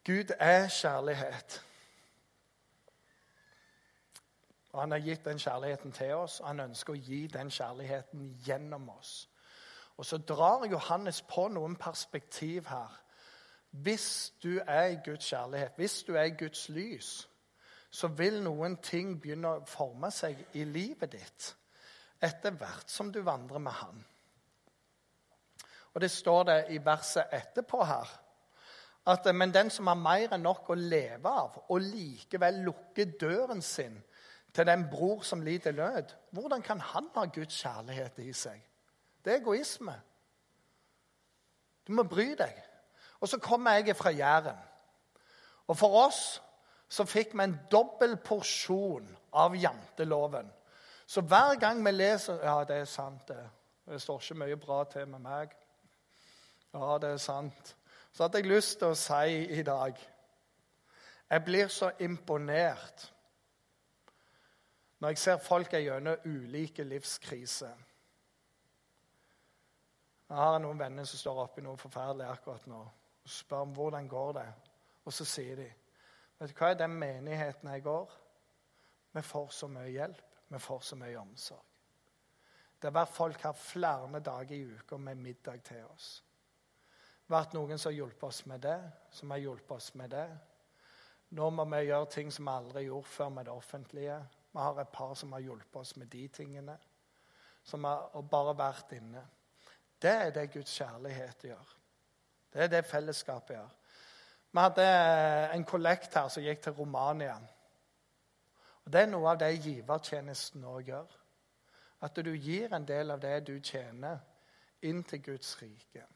Gud 0.05 0.35
er 0.39 0.69
kjærlighet. 0.69 1.65
Og 4.73 4.81
Han 4.81 4.91
har 4.91 4.99
gitt 4.99 5.25
den 5.25 5.39
kjærligheten 5.39 5.93
til 5.93 6.15
oss, 6.15 6.41
og 6.41 6.47
han 6.47 6.61
ønsker 6.61 6.93
å 6.93 6.97
gi 6.97 7.27
den 7.27 7.51
kjærligheten 7.51 8.37
gjennom 8.47 8.89
oss. 8.89 9.29
Og 9.97 10.07
Så 10.07 10.19
drar 10.19 10.67
Johannes 10.71 11.23
på 11.23 11.49
noen 11.49 11.77
perspektiv 11.77 12.69
her. 12.69 13.01
Hvis 13.71 14.33
du 14.43 14.61
er 14.67 14.85
i 14.85 14.99
Guds 15.05 15.27
kjærlighet, 15.27 15.73
hvis 15.77 16.03
du 16.03 16.15
er 16.15 16.23
i 16.23 16.37
Guds 16.39 16.69
lys, 16.69 17.29
så 17.91 18.09
vil 18.09 18.43
noen 18.43 18.77
ting 18.77 19.21
begynne 19.21 19.49
å 19.49 19.65
forme 19.67 20.11
seg 20.11 20.39
i 20.55 20.65
livet 20.65 21.13
ditt 21.13 21.57
etter 22.23 22.51
hvert 22.51 22.91
som 22.91 23.13
du 23.13 23.23
vandrer 23.25 23.59
med 23.59 23.73
Han. 23.73 24.05
Og 25.95 26.01
Det 26.01 26.11
står 26.11 26.43
det 26.43 26.59
i 26.71 26.79
verset 26.85 27.33
etterpå 27.33 27.85
her 27.85 28.11
at 29.07 29.35
men 29.35 29.55
den 29.55 29.71
som 29.71 29.89
har 29.89 29.99
mer 29.99 30.35
enn 30.35 30.43
nok 30.45 30.71
å 30.71 30.77
leve 30.77 31.29
av, 31.29 31.57
og 31.69 31.81
likevel 31.83 32.61
lukker 32.67 33.15
døren 33.21 33.63
sin 33.63 33.97
til 34.55 34.67
den 34.67 34.85
bror 34.91 35.23
som 35.25 35.43
lider 35.43 35.73
nød, 35.73 36.13
hvordan 36.37 36.63
kan 36.63 36.81
han 36.81 37.09
ha 37.15 37.25
Guds 37.25 37.57
kjærlighet 37.63 38.19
i 38.19 38.33
seg? 38.33 38.61
Det 39.25 39.33
er 39.33 39.41
egoisme. 39.41 39.95
Du 41.87 41.93
må 41.97 42.03
bry 42.03 42.35
deg. 42.39 42.55
Og 43.21 43.29
så 43.29 43.39
kommer 43.39 43.79
jeg 43.79 43.97
fra 43.97 44.11
Jæren. 44.11 44.59
Og 45.67 45.77
for 45.77 46.07
oss 46.07 46.41
så 46.91 47.05
fikk 47.07 47.35
vi 47.35 47.45
en 47.45 47.59
dobbel 47.71 48.17
porsjon 48.17 49.07
av 49.33 49.55
janteloven. 49.55 50.49
Så 51.07 51.23
hver 51.23 51.59
gang 51.61 51.85
vi 51.85 51.93
leser 51.95 52.43
Ja, 52.43 52.65
det 52.65 52.77
er 52.77 52.85
sant, 52.85 53.29
det. 53.29 53.43
Det 53.87 54.01
står 54.03 54.21
ikke 54.23 54.39
mye 54.45 54.57
bra 54.57 54.85
til 54.85 55.09
med 55.09 55.23
meg. 55.25 55.55
Ja, 56.73 56.99
det 56.99 57.11
er 57.11 57.17
sant. 57.17 57.77
Så 58.13 58.23
hadde 58.23 58.39
jeg 58.39 58.51
lyst 58.51 58.79
til 58.79 58.93
å 58.93 58.99
si 58.99 59.45
i 59.59 59.63
dag 59.67 59.99
Jeg 61.31 61.45
blir 61.47 61.69
så 61.71 61.93
imponert 62.03 63.07
når 65.01 65.15
jeg 65.15 65.19
ser 65.23 65.39
folk 65.41 65.73
er 65.73 65.81
gjennom 65.81 66.27
ulike 66.29 66.85
livskriser. 66.85 67.77
Jeg 70.29 70.37
har 70.37 70.59
noen 70.61 70.79
venner 70.79 71.07
som 71.09 71.19
står 71.23 71.39
oppi 71.47 71.63
noe 71.65 71.81
forferdelig 71.81 72.27
akkurat 72.29 72.67
nå 72.69 72.81
og 72.81 73.31
spør 73.33 73.65
om 73.65 73.73
hvordan 73.77 74.09
går 74.09 74.33
det 74.37 74.49
Og 75.05 75.13
så 75.13 75.25
sier 75.25 75.57
de 75.57 75.69
vet 76.39 76.53
du 76.53 76.59
hva 76.59 76.71
er 76.71 76.83
den 76.83 76.99
menigheten 77.01 77.71
jeg 77.73 77.83
går? 77.87 78.13
Vi 79.13 79.23
får 79.23 79.49
så 79.55 79.69
mye 79.69 79.91
hjelp. 79.91 80.27
Vi 80.49 80.59
får 80.59 80.81
så 80.81 80.97
mye 80.97 81.19
omsorg. 81.19 81.65
Det 82.81 82.89
har 82.89 82.97
vært 82.97 83.15
folk 83.15 83.43
her 83.45 83.53
flere 83.53 84.21
dager 84.21 84.57
i 84.57 84.65
uka 84.65 84.97
med 84.97 85.15
middag 85.15 85.63
til 85.65 85.85
oss. 85.85 86.23
Vært 87.31 87.53
noen 87.55 87.79
som 87.79 87.93
har 87.93 87.99
hjulpet 88.01 88.27
oss 88.27 88.45
med 88.51 88.65
det, 88.65 88.79
som 89.15 89.31
har 89.31 89.39
hjulpet 89.39 89.77
oss 89.77 89.93
med 89.95 90.11
det. 90.11 90.27
Nå 91.39 91.51
må 91.55 91.65
vi 91.71 91.85
gjøre 91.87 92.09
ting 92.11 92.33
som 92.35 92.49
vi 92.49 92.55
aldri 92.57 92.83
gjorde 92.89 93.07
før 93.07 93.29
med 93.37 93.47
det 93.47 93.53
offentlige. 93.55 94.17
Vi 94.51 94.59
har 94.59 94.81
et 94.83 94.91
par 94.91 95.15
som 95.15 95.37
har 95.37 95.45
hjulpet 95.45 95.77
oss 95.79 95.95
med 95.97 96.11
de 96.11 96.25
tingene. 96.29 96.75
Som 97.63 97.87
har 97.87 98.27
bare 98.33 98.57
vært 98.59 98.97
inne. 98.99 99.23
Det 100.03 100.11
er 100.11 100.35
det 100.35 100.51
Guds 100.51 100.75
kjærlighet 100.75 101.47
gjør. 101.53 101.73
Det 102.51 102.65
er 102.65 102.73
det 102.73 102.85
fellesskapet 102.91 103.55
gjør. 103.55 103.73
Vi 104.51 104.59
hadde 104.59 104.91
en 105.55 105.65
kollekt 105.65 106.15
her 106.19 106.29
som 106.29 106.43
gikk 106.43 106.65
til 106.65 106.75
Romania. 106.75 107.37
Og 108.85 108.93
Det 108.93 109.05
er 109.05 109.11
noe 109.13 109.31
av 109.31 109.39
det 109.39 109.53
givertjenesten 109.63 110.65
òg 110.67 110.89
gjør. 110.91 111.19
At 112.03 112.17
du 112.17 112.33
gir 112.35 112.75
en 112.75 112.89
del 112.89 113.11
av 113.15 113.21
det 113.23 113.37
du 113.47 113.61
tjener, 113.61 114.19
inn 114.83 115.05
til 115.05 115.23
Guds 115.23 115.61
rike. 115.63 116.09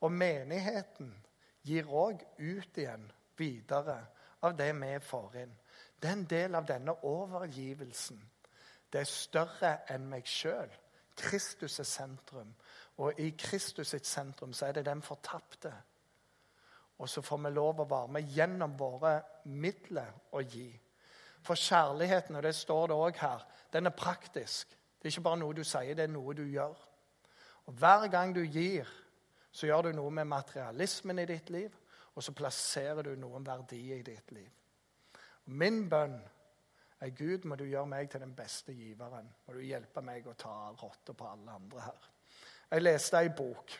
Og 0.00 0.12
menigheten 0.12 1.12
gir 1.62 1.88
òg 1.88 2.22
ut 2.38 2.78
igjen 2.78 3.06
videre 3.38 3.98
av 4.44 4.56
det 4.56 4.72
vi 4.76 4.94
får 5.00 5.36
inn. 5.42 5.54
Det 6.00 6.08
er 6.08 6.18
en 6.18 6.28
del 6.28 6.54
av 6.54 6.66
denne 6.68 6.94
overgivelsen. 7.08 8.20
Det 8.92 9.00
er 9.00 9.10
større 9.10 9.76
enn 9.90 10.08
meg 10.10 10.26
sjøl. 10.28 10.70
Kristus 11.16 11.78
er 11.80 11.88
sentrum. 11.88 12.52
Og 13.02 13.18
i 13.20 13.30
Kristus 13.38 13.94
sitt 13.94 14.06
sentrum 14.06 14.52
så 14.52 14.68
er 14.68 14.78
det 14.78 14.86
den 14.86 15.02
fortapte. 15.02 15.72
Og 16.98 17.08
så 17.08 17.22
får 17.22 17.40
vi 17.46 17.50
lov 17.50 17.80
å 17.82 17.88
være 17.90 18.12
med 18.16 18.34
gjennom 18.36 18.76
våre 18.78 19.16
midler 19.50 20.12
å 20.30 20.42
gi. 20.42 20.68
For 21.44 21.58
kjærligheten, 21.58 22.36
og 22.36 22.42
det 22.46 22.54
står 22.54 22.86
det 22.88 22.96
òg 22.96 23.18
her, 23.20 23.42
den 23.72 23.90
er 23.90 23.96
praktisk. 23.96 24.70
Det 24.70 25.08
er 25.08 25.12
ikke 25.12 25.26
bare 25.26 25.40
noe 25.42 25.56
du 25.56 25.64
sier, 25.66 25.96
det 25.96 26.06
er 26.06 26.12
noe 26.12 26.34
du 26.36 26.44
gjør. 26.46 26.76
Og 27.66 27.74
Hver 27.80 28.06
gang 28.12 28.34
du 28.34 28.44
gir, 28.44 28.88
så 29.54 29.68
gjør 29.68 29.88
du 29.88 29.96
noe 30.00 30.10
med 30.10 30.26
materialismen 30.26 31.22
i 31.22 31.28
ditt 31.30 31.50
liv, 31.54 31.74
og 32.14 32.22
så 32.22 32.34
plasserer 32.34 33.06
du 33.06 33.14
noen 33.18 33.46
verdier 33.46 34.00
i 34.00 34.06
ditt 34.06 34.32
liv. 34.34 34.50
Min 35.54 35.84
bønn 35.90 36.16
er 37.04 37.14
Gud, 37.14 37.46
må 37.46 37.58
du 37.60 37.66
gjøre 37.68 37.90
meg 37.90 38.10
til 38.10 38.22
den 38.24 38.34
beste 38.34 38.74
giveren. 38.74 39.28
Må 39.46 39.54
du 39.54 39.62
hjelpe 39.62 40.02
meg 40.02 40.26
å 40.26 40.36
ta 40.38 40.54
rotta 40.80 41.14
på 41.14 41.26
alle 41.28 41.54
andre 41.58 41.84
her. 41.84 42.06
Jeg 42.70 42.82
leste 42.82 43.20
ei 43.20 43.30
bok 43.34 43.74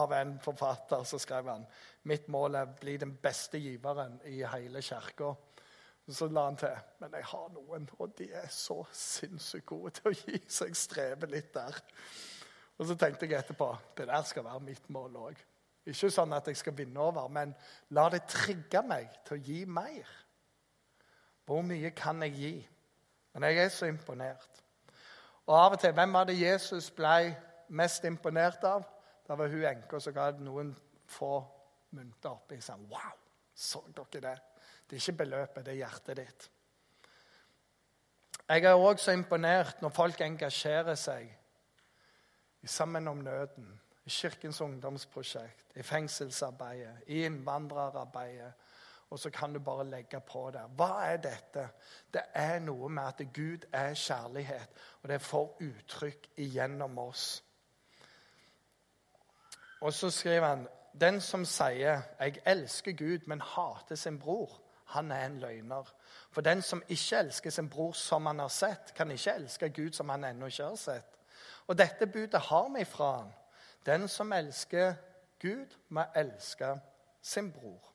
av 0.00 0.14
en 0.16 0.36
forfatter 0.42 1.04
som 1.06 1.20
skrev 1.20 1.50
han, 1.50 1.66
mitt 2.06 2.28
mål 2.30 2.56
er 2.56 2.68
å 2.68 2.78
bli 2.80 2.96
den 3.02 3.12
beste 3.22 3.58
giveren 3.58 4.20
i 4.30 4.40
hele 4.46 4.82
kirka. 4.86 5.34
Så 6.10 6.26
la 6.30 6.46
han 6.48 6.58
til 6.58 6.74
men 7.02 7.14
jeg 7.14 7.26
har 7.30 7.50
noen, 7.54 7.86
og 7.98 8.14
de 8.18 8.30
er 8.34 8.48
så 8.50 8.80
sinnssykt 8.96 9.66
gode 9.68 9.92
til 9.98 10.10
å 10.10 10.14
gi, 10.16 10.40
så 10.48 10.66
jeg 10.66 10.78
strever 10.78 11.30
litt 11.30 11.52
der. 11.54 11.76
Og 12.80 12.88
så 12.88 12.96
tenkte 12.96 13.28
jeg 13.28 13.36
etterpå 13.36 13.68
det 13.96 14.08
der 14.08 14.22
skal 14.24 14.46
være 14.46 14.64
mitt 14.64 14.86
mål 14.92 15.16
òg. 15.20 15.40
Ikke 15.90 16.08
sånn 16.12 16.32
at 16.32 16.48
jeg 16.48 16.56
skal 16.56 16.76
vinne 16.76 17.00
over, 17.00 17.28
men 17.28 17.52
la 17.96 18.06
det 18.12 18.22
trigge 18.28 18.80
meg 18.86 19.12
til 19.26 19.36
å 19.36 19.44
gi 19.44 19.60
mer. 19.68 20.08
Hvor 21.44 21.64
mye 21.66 21.90
kan 21.96 22.22
jeg 22.24 22.36
gi? 22.36 22.52
Men 23.34 23.48
jeg 23.48 23.64
er 23.64 23.72
så 23.74 23.88
imponert. 23.90 24.62
Og 25.46 25.56
av 25.56 25.74
og 25.74 25.80
til, 25.82 25.92
hvem 25.96 26.12
var 26.14 26.28
det 26.28 26.38
Jesus 26.38 26.88
ble 26.94 27.32
mest 27.74 28.04
imponert 28.08 28.64
av? 28.64 28.84
Da 29.26 29.36
var 29.36 29.50
hun 29.52 29.66
enka 29.66 30.00
som 30.00 30.14
ga 30.14 30.30
noen 30.38 30.72
få 31.10 31.40
mynter 31.96 32.32
oppi. 32.32 32.60
Sånn, 32.64 32.86
wow, 32.90 33.18
så 33.54 33.82
dere 33.96 34.22
det? 34.24 34.36
Det 34.86 34.96
er 34.96 35.02
ikke 35.02 35.20
beløpet, 35.24 35.64
det 35.66 35.74
er 35.74 35.82
hjertet 35.82 36.20
ditt. 36.22 36.48
Jeg 38.50 38.64
er 38.66 38.86
òg 38.88 38.98
så 38.98 39.12
imponert 39.14 39.82
når 39.82 39.92
folk 39.94 40.24
engasjerer 40.26 40.96
seg 40.98 41.28
sammen 42.66 43.08
om 43.08 43.16
nøden. 43.16 43.80
I 44.04 44.10
Kirkens 44.10 44.60
ungdomsprosjekt, 44.60 45.66
i 45.76 45.82
fengselsarbeidet, 45.82 46.96
i 47.06 47.24
innvandrerarbeidet. 47.24 48.52
Og 49.10 49.18
så 49.18 49.30
kan 49.30 49.52
du 49.52 49.58
bare 49.58 49.84
legge 49.90 50.20
på 50.20 50.50
der. 50.52 50.66
Hva 50.66 50.90
er 51.04 51.16
dette? 51.16 51.68
Det 52.14 52.22
er 52.34 52.58
noe 52.58 52.88
med 52.88 53.02
at 53.02 53.22
Gud 53.34 53.66
er 53.72 53.94
kjærlighet, 53.94 54.68
og 55.02 55.08
det 55.08 55.20
får 55.22 55.56
uttrykk 55.60 56.28
igjennom 56.36 56.98
oss. 56.98 57.44
Og 59.80 59.92
så 59.92 60.10
skriver 60.10 60.46
han 60.46 60.68
den 61.00 61.20
som 61.20 61.44
sier 61.44 62.02
'jeg 62.20 62.42
elsker 62.46 62.92
Gud, 62.92 63.26
men 63.26 63.40
hater 63.40 63.94
sin 63.94 64.18
bror', 64.18 64.60
han 64.84 65.12
er 65.12 65.26
en 65.26 65.38
løgner. 65.38 65.94
For 66.30 66.40
den 66.40 66.62
som 66.62 66.82
ikke 66.88 67.16
elsker 67.16 67.50
sin 67.50 67.70
bror 67.70 67.92
som 67.92 68.26
han 68.26 68.38
har 68.38 68.48
sett, 68.48 68.94
kan 68.94 69.10
ikke 69.10 69.34
elske 69.34 69.68
Gud 69.68 69.92
som 69.92 70.08
han 70.08 70.24
ennå 70.24 70.46
ikke 70.46 70.64
har 70.64 70.74
sett. 70.74 71.19
Og 71.70 71.78
dette 71.78 72.08
budet 72.10 72.40
har 72.50 72.66
vi 72.74 72.82
fra 72.84 73.12
han. 73.20 73.30
Den 73.86 74.08
som 74.10 74.32
elsker 74.34 74.94
Gud, 75.40 75.76
må 75.88 76.02
elske 76.18 76.74
sin 77.22 77.52
bror. 77.52 77.86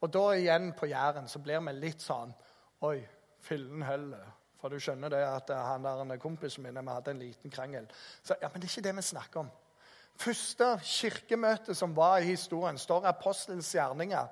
Og 0.00 0.12
da 0.12 0.22
igjen 0.36 0.72
på 0.78 0.86
Jæren 0.86 1.28
så 1.28 1.40
blir 1.42 1.60
vi 1.64 1.74
litt 1.76 2.02
sånn 2.04 2.32
Oi, 2.84 2.98
fillen 3.40 3.82
heller. 3.82 4.24
For 4.60 4.72
du 4.72 4.78
skjønner 4.80 5.12
det 5.12 5.20
at 5.26 5.50
han 5.56 5.84
der 5.84 6.20
kompisen 6.20 6.64
min 6.64 6.78
vi 6.78 6.92
hadde 6.92 7.12
en 7.12 7.20
liten 7.20 7.52
krangel. 7.52 7.86
Så, 8.22 8.36
ja, 8.40 8.48
Men 8.48 8.60
det 8.60 8.68
er 8.68 8.72
ikke 8.72 8.88
det 8.88 8.96
vi 8.96 9.02
snakker 9.02 9.40
om. 9.40 9.50
Første 10.16 10.68
kirkemøte 10.84 11.74
som 11.74 11.96
var 11.96 12.18
i 12.18 12.30
historien, 12.30 12.78
står 12.78 13.08
apostelens 13.10 13.72
gjerninger. 13.74 14.28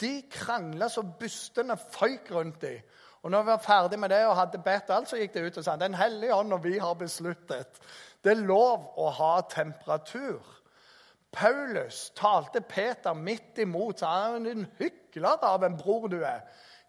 De 0.00 0.22
krangla 0.30 0.88
så 0.88 1.02
bustene 1.02 1.76
føyk 1.76 2.30
rundt 2.30 2.60
dem. 2.62 2.82
Og 3.22 3.30
når 3.30 3.42
vi 3.42 3.52
var 3.52 3.62
ferdig 3.62 3.98
med 4.02 4.10
det 4.10 4.24
og 4.26 4.36
hadde 4.36 4.62
bedt 4.62 4.90
alt, 4.90 5.10
så 5.10 5.18
gikk 5.20 5.36
det 5.36 5.44
ut 5.46 5.60
og 5.60 5.66
sa 5.66 5.76
Den 5.78 5.94
hellige 5.94 6.34
ånd 6.34 6.52
og 6.56 6.64
vi 6.64 6.78
har 6.78 6.96
besluttet. 6.98 7.78
Det 8.22 8.34
er 8.34 8.42
lov 8.46 8.88
å 8.98 9.10
ha 9.14 9.34
temperatur. 9.50 10.42
Paulus 11.32 12.10
talte 12.18 12.60
Peter 12.60 13.14
midt 13.14 13.58
imot. 13.62 14.02
Så 14.02 14.10
han 14.10 14.46
er 14.46 14.56
en 14.56 14.66
hykler 14.78 15.46
av 15.46 15.64
en 15.64 15.78
bror 15.78 16.08
du 16.12 16.20
er. 16.20 16.42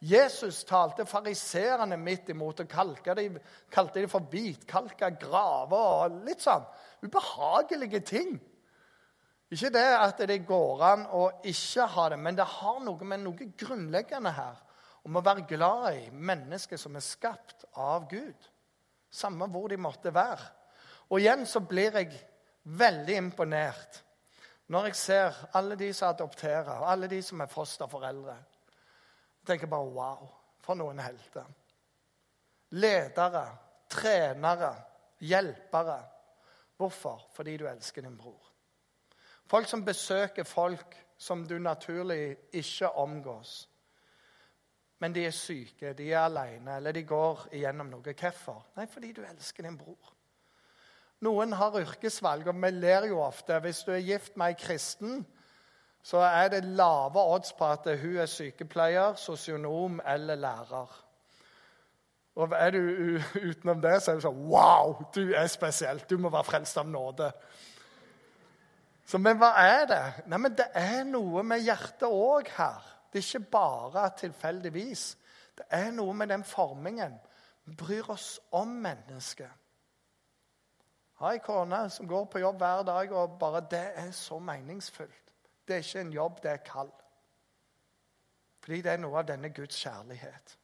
Jesus 0.04 0.66
talte 0.68 1.06
fariserene 1.08 1.96
midt 1.96 2.34
imot 2.34 2.60
og 2.60 2.68
kalte 2.68 3.14
de, 3.16 3.30
kalte 3.72 4.02
de 4.04 4.10
for 4.12 4.26
hvitkalka 4.28 5.14
graver 5.16 5.86
og 6.10 6.18
litt 6.28 6.44
sånn 6.44 6.66
ubehagelige 7.06 8.02
ting. 8.04 8.34
Ikke 9.54 9.72
det 9.72 9.86
at 9.96 10.20
det 10.28 10.42
går 10.48 10.84
an 10.90 11.06
å 11.14 11.24
ikke 11.48 11.88
ha 11.94 12.10
det, 12.12 12.20
men 12.20 12.36
det 12.36 12.50
har 12.58 12.82
noe 12.84 13.08
med 13.08 13.24
noe 13.24 13.48
grunnleggende 13.56 14.34
her. 14.36 14.60
Om 15.04 15.20
å 15.20 15.24
være 15.26 15.48
glad 15.48 15.98
i 16.00 16.10
mennesker 16.12 16.80
som 16.80 16.96
er 16.96 17.04
skapt 17.04 17.66
av 17.80 18.08
Gud. 18.12 18.50
Samme 19.14 19.50
hvor 19.52 19.68
de 19.70 19.78
måtte 19.78 20.14
være. 20.16 20.46
Og 21.12 21.20
igjen 21.20 21.44
så 21.50 21.62
blir 21.68 22.00
jeg 22.00 22.16
veldig 22.64 23.18
imponert 23.20 24.00
når 24.72 24.88
jeg 24.88 24.96
ser 24.96 25.42
alle 25.60 25.76
de 25.78 25.90
som 25.94 26.14
adopterer, 26.14 26.80
og 26.80 26.88
alle 26.90 27.10
de 27.12 27.20
som 27.22 27.42
er 27.44 27.52
fosterforeldre. 27.52 28.38
Jeg 29.42 29.48
tenker 29.48 29.70
bare 29.70 29.92
wow, 29.92 30.30
for 30.64 30.80
noen 30.80 31.02
helter. 31.04 31.46
Ledere, 32.80 33.44
trenere, 33.92 34.72
hjelpere. 35.20 36.00
Hvorfor? 36.80 37.28
Fordi 37.36 37.58
du 37.60 37.68
elsker 37.70 38.02
din 38.02 38.18
bror. 38.18 38.40
Folk 39.46 39.68
som 39.70 39.86
besøker 39.86 40.48
folk 40.48 40.96
som 41.18 41.44
du 41.48 41.60
naturlig 41.60 42.38
ikke 42.56 42.90
omgås. 42.90 43.68
Men 45.04 45.12
de 45.12 45.26
er 45.28 45.36
syke, 45.36 45.92
de 45.98 46.06
er 46.14 46.22
alene, 46.24 46.78
eller 46.78 46.96
de 46.96 47.02
går 47.04 47.50
igjennom 47.58 47.90
noe. 47.92 48.14
Hvorfor? 48.16 48.62
Nei, 48.78 48.86
fordi 48.88 49.10
du 49.12 49.26
elsker 49.28 49.66
din 49.68 49.76
bror. 49.76 50.14
Noen 51.28 51.56
har 51.60 51.76
yrkesvalg, 51.82 52.48
og 52.48 52.62
vi 52.64 52.70
ler 52.72 53.10
jo 53.10 53.18
ofte. 53.20 53.58
Hvis 53.66 53.82
du 53.84 53.92
er 53.92 54.04
gift 54.04 54.38
med 54.40 54.54
ei 54.54 54.56
kristen, 54.60 55.26
så 56.04 56.24
er 56.24 56.54
det 56.54 56.62
lave 56.80 57.20
odds 57.20 57.52
på 57.58 57.68
at 57.68 57.90
hun 58.00 58.22
er 58.24 58.32
sykepleier, 58.32 59.20
sosionom 59.20 60.00
eller 60.08 60.40
lærer. 60.40 60.96
Og 62.40 62.56
er 62.56 62.72
du 62.72 62.80
utenom 63.50 63.84
det, 63.84 63.98
så 64.00 64.14
er 64.14 64.22
det 64.22 64.26
sånn 64.30 64.42
Wow, 64.56 64.96
du 65.16 65.36
er 65.36 65.52
spesiell. 65.52 66.00
Du 66.08 66.16
må 66.16 66.32
være 66.32 66.48
frelst 66.48 66.80
av 66.80 66.88
nåde. 66.88 67.28
Så, 69.04 69.20
men 69.20 69.36
hva 69.36 69.52
er 69.68 69.86
det? 69.92 70.04
Nei, 70.32 70.40
men 70.48 70.56
Det 70.56 70.72
er 70.80 71.04
noe 71.12 71.44
med 71.44 71.68
hjertet 71.68 72.08
òg 72.08 72.56
her. 72.56 72.93
Det 73.14 73.20
er 73.20 73.38
ikke 73.38 73.52
bare 73.52 74.10
tilfeldigvis. 74.18 75.18
Det 75.58 75.66
er 75.70 75.92
noe 75.92 76.14
med 76.14 76.28
den 76.28 76.44
formingen. 76.44 77.20
Vi 77.66 77.76
bryr 77.76 78.10
oss 78.10 78.40
om 78.52 78.68
mennesket. 78.68 79.52
Jeg 81.14 81.28
har 81.28 81.38
ei 81.38 81.44
kone 81.46 81.90
som 81.94 82.08
går 82.08 82.26
på 82.26 82.40
jobb 82.42 82.58
hver 82.58 82.82
dag, 82.84 83.12
og 83.12 83.38
bare 83.40 83.62
det 83.72 83.86
er 83.96 84.12
så 84.12 84.40
meningsfullt. 84.40 85.34
Det 85.68 85.76
er 85.76 85.86
ikke 85.86 86.02
en 86.02 86.14
jobb, 86.14 86.42
det 86.44 86.52
er 86.52 86.58
kall. 86.66 86.90
Fordi 88.64 88.82
det 88.82 88.92
er 88.92 88.98
noe 88.98 89.20
av 89.22 89.28
denne 89.28 89.54
Guds 89.54 89.78
kjærlighet. 89.78 90.58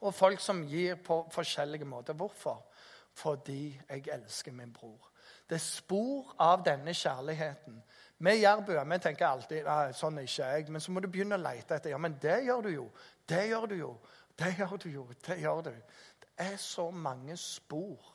Og 0.00 0.14
folk 0.14 0.40
som 0.40 0.64
gir 0.66 0.98
på 1.04 1.28
forskjellige 1.32 1.84
måter. 1.84 2.12
Hvorfor? 2.12 2.66
Fordi 3.12 3.80
jeg 3.88 4.08
elsker 4.12 4.52
min 4.52 4.72
bror. 4.72 5.10
Det 5.48 5.54
er 5.54 5.64
spor 5.64 6.34
av 6.38 6.64
denne 6.64 6.94
kjærligheten. 6.94 7.82
Vi 8.18 8.30
jærbuer 8.40 8.84
vi 8.84 8.98
tenker 8.98 9.26
alltid 9.28 9.66
nei, 9.68 9.92
sånn 9.94 10.18
er 10.18 10.26
ikke 10.26 10.46
jeg. 10.52 10.70
Men 10.74 10.82
så 10.82 10.92
må 10.92 11.00
du 11.00 11.08
begynne 11.08 11.38
å 11.38 11.42
lete 11.42 11.76
etter. 11.76 11.92
Ja, 11.94 11.98
men 12.02 12.16
det 12.22 12.40
gjør 12.48 12.64
du 12.66 12.70
jo. 12.72 12.86
Det 13.28 13.44
gjør 13.46 13.66
du 13.70 13.76
jo. 13.78 13.92
Det 14.38 14.54
gjør 14.58 14.76
du 14.82 14.88
jo. 14.90 15.04
Det 15.26 15.36
gjør 15.38 15.60
du. 15.68 15.74
Det 16.22 16.32
er 16.48 16.56
så 16.62 16.90
mange 16.90 17.36
spor 17.38 18.14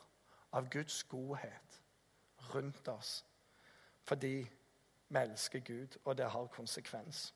av 0.52 0.68
Guds 0.70 1.02
godhet 1.08 1.80
rundt 2.54 2.88
oss 2.88 3.22
fordi 4.04 4.34
vi 5.08 5.16
elsker 5.16 5.62
Gud, 5.64 5.96
og 6.04 6.18
det 6.18 6.26
har 6.28 6.46
konsekvens. 6.52 7.34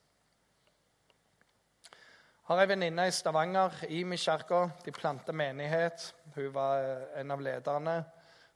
Jeg 1.88 2.57
har 2.57 2.61
ei 2.61 2.68
venninne 2.68 3.07
i 3.09 3.12
Stavanger, 3.12 3.85
i 3.88 4.02
min 4.04 4.20
kirke. 4.20 4.61
De 4.85 4.92
planta 4.92 5.33
menighet. 5.33 6.14
Hun 6.35 6.54
var 6.54 6.85
en 7.16 7.31
av 7.31 7.40
lederne. 7.40 7.96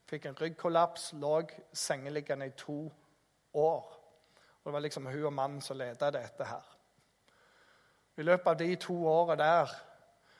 Fikk 0.05 0.25
en 0.25 0.37
ryggkollaps, 0.37 1.11
lå 1.13 1.41
sengeliggende 1.73 2.47
i 2.51 2.55
to 2.57 2.77
år. 3.53 4.02
Og 4.63 4.69
Det 4.69 4.73
var 4.73 4.79
liksom 4.79 5.05
hun 5.05 5.25
og 5.25 5.33
mannen 5.33 5.61
som 5.61 5.77
leda 5.77 6.11
dette 6.11 6.45
her. 6.45 6.69
I 8.17 8.21
løpet 8.23 8.47
av 8.47 8.57
de 8.57 8.75
to 8.75 8.95
årene 9.07 9.43
der 9.43 9.73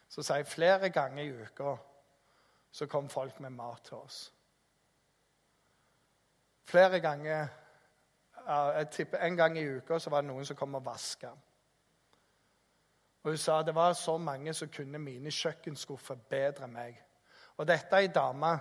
så 0.10 0.22
sier 0.22 0.44
jeg 0.44 0.48
flere 0.48 0.90
ganger 0.94 1.24
i 1.24 1.32
uka 1.34 1.76
så 2.74 2.88
kom 2.88 3.10
folk 3.10 3.40
med 3.40 3.50
mat 3.54 3.82
til 3.86 3.98
oss. 3.98 4.34
Flere 6.64 7.00
ganger 7.00 7.48
jeg 8.48 8.88
tipper 8.92 9.18
En 9.18 9.36
gang 9.38 9.58
i 9.58 9.68
uka 9.78 10.00
så 10.00 10.10
var 10.10 10.22
det 10.22 10.28
noen 10.28 10.46
som 10.46 10.56
kom 10.56 10.76
og 10.76 10.86
vaska. 10.86 11.30
Og 13.24 13.32
hun 13.32 13.38
sa 13.38 13.62
det 13.64 13.76
var 13.76 13.94
så 13.94 14.18
mange 14.18 14.54
som 14.54 14.70
kunne 14.70 15.00
mine 15.00 15.32
kjøkkenskuffer 15.32 16.16
bedre 16.30 16.66
enn 16.66 16.74
meg. 16.74 16.98
Og 17.58 17.68
dette 17.68 17.96
er 17.96 18.08
ei 18.08 18.12
dame 18.12 18.58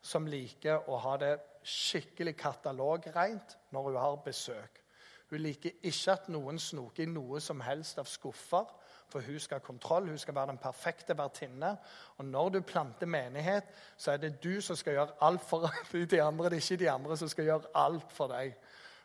som 0.00 0.26
liker 0.26 0.88
å 0.88 0.96
ha 1.02 1.16
det 1.20 1.34
skikkelig 1.66 2.36
katalogreint 2.38 3.56
når 3.70 3.88
hun 3.90 3.96
har 4.00 4.16
besøk. 4.24 4.85
Hun 5.30 5.42
liker 5.42 5.70
ikke 5.82 6.12
at 6.12 6.28
noen 6.30 6.58
snoker 6.62 7.02
i 7.02 7.10
noe 7.10 7.40
som 7.42 7.60
helst 7.66 7.98
av 7.98 8.06
skuffer, 8.06 8.68
for 9.10 9.22
hun 9.26 9.38
skal 9.42 9.58
ha 9.58 9.64
kontroll. 9.64 10.08
Hun 10.10 10.18
skal 10.18 10.34
være 10.34 10.52
den 10.52 10.62
perfekte 10.62 11.16
vertinne. 11.18 11.72
Og 12.18 12.24
når 12.24 12.48
du 12.48 12.60
planter 12.60 13.06
menighet, 13.06 13.66
så 13.96 14.12
er 14.12 14.22
det 14.22 14.36
du 14.44 14.60
som 14.60 14.78
skal 14.78 14.98
gjøre 14.98 15.18
alt 15.26 15.42
for 15.42 15.66
de 15.92 16.22
andre. 16.22 16.50
Det 16.50 16.58
er 16.58 16.64
ikke 16.64 16.84
de 16.84 16.90
andre 16.90 17.16
som 17.16 17.28
skal 17.28 17.50
gjøre 17.50 17.74
alt 17.74 18.12
for 18.12 18.30
deg. 18.30 18.54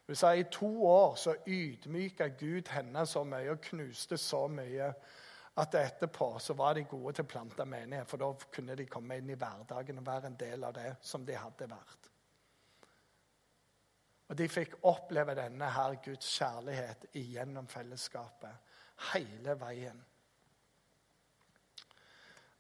Hun 0.08 0.16
sa 0.16 0.34
i 0.36 0.44
to 0.52 0.70
år 0.86 1.16
så 1.16 1.36
ydmyka 1.48 2.28
Gud 2.40 2.70
henne 2.74 3.06
så 3.06 3.24
mye 3.24 3.54
og 3.54 3.62
knuste 3.70 4.18
så 4.18 4.48
mye 4.52 4.94
at 5.62 5.76
etterpå 5.76 6.34
så 6.40 6.54
var 6.54 6.74
de 6.76 6.84
gode 6.84 7.14
til 7.16 7.26
å 7.26 7.32
plante 7.32 7.66
menighet, 7.66 8.08
for 8.10 8.22
da 8.22 8.32
kunne 8.56 8.76
de 8.76 8.88
komme 8.90 9.18
inn 9.20 9.30
i 9.30 9.38
hverdagen 9.40 10.00
og 10.00 10.08
være 10.08 10.32
en 10.32 10.40
del 10.40 10.64
av 10.64 10.76
det 10.76 10.96
som 11.06 11.26
de 11.28 11.36
hadde 11.36 11.70
vært. 11.70 12.11
Og 14.32 14.38
De 14.38 14.48
fikk 14.48 14.78
oppleve 14.88 15.34
denne 15.36 15.68
her 15.76 15.98
Guds 16.06 16.28
kjærlighet 16.38 17.10
igjennom 17.20 17.66
fellesskapet 17.68 18.78
hele 19.12 19.58
veien. 19.60 19.98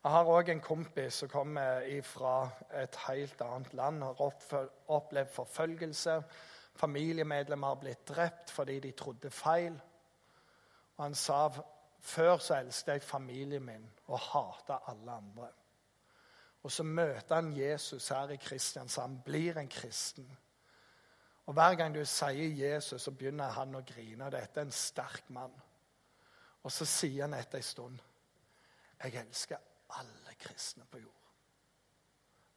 Jeg 0.04 0.12
har 0.12 0.32
òg 0.34 0.50
en 0.52 0.64
kompis 0.66 1.22
som 1.22 1.32
kommer 1.32 1.86
fra 2.04 2.50
et 2.82 2.98
helt 3.06 3.42
annet 3.46 3.74
land. 3.78 4.04
Har 4.04 4.68
opplevd 4.92 5.32
forfølgelse. 5.32 6.18
Familiemedlemmer 6.76 7.68
har 7.68 7.80
blitt 7.80 8.04
drept 8.10 8.52
fordi 8.52 8.80
de 8.80 8.92
trodde 8.92 9.32
feil. 9.32 9.80
Og 10.98 11.04
Han 11.04 11.16
sa 11.16 11.50
før 12.00 12.38
så 12.38 12.60
elsket 12.60 12.94
jeg 12.94 13.08
familien 13.08 13.64
min 13.64 13.90
og 14.08 14.20
hata 14.20 14.82
alle 14.92 15.12
andre. 15.12 15.48
Og 16.64 16.72
så 16.72 16.84
møter 16.84 17.36
han 17.36 17.58
Jesus 17.58 18.10
her 18.10 18.30
i 18.30 18.36
Kristiansand, 18.36 19.22
blir 19.24 19.58
en 19.58 19.70
kristen. 19.70 20.28
Og 21.46 21.54
Hver 21.54 21.76
gang 21.76 21.96
du 21.96 22.06
sier 22.06 22.56
Jesus, 22.56 23.02
så 23.02 23.12
begynner 23.12 23.52
han 23.56 23.76
å 23.76 23.82
grine. 23.82 24.30
Dette 24.32 24.62
er 24.62 24.68
en 24.68 24.76
sterk 24.76 25.30
mann. 25.30 25.54
Og 26.64 26.72
så 26.72 26.86
sier 26.86 27.26
han 27.26 27.34
etter 27.34 27.58
en 27.58 27.66
stund 27.66 28.02
Jeg 29.02 29.16
elsker 29.18 29.58
alle 29.98 30.36
kristne 30.40 30.86
på 30.86 30.98
jord. 31.02 31.18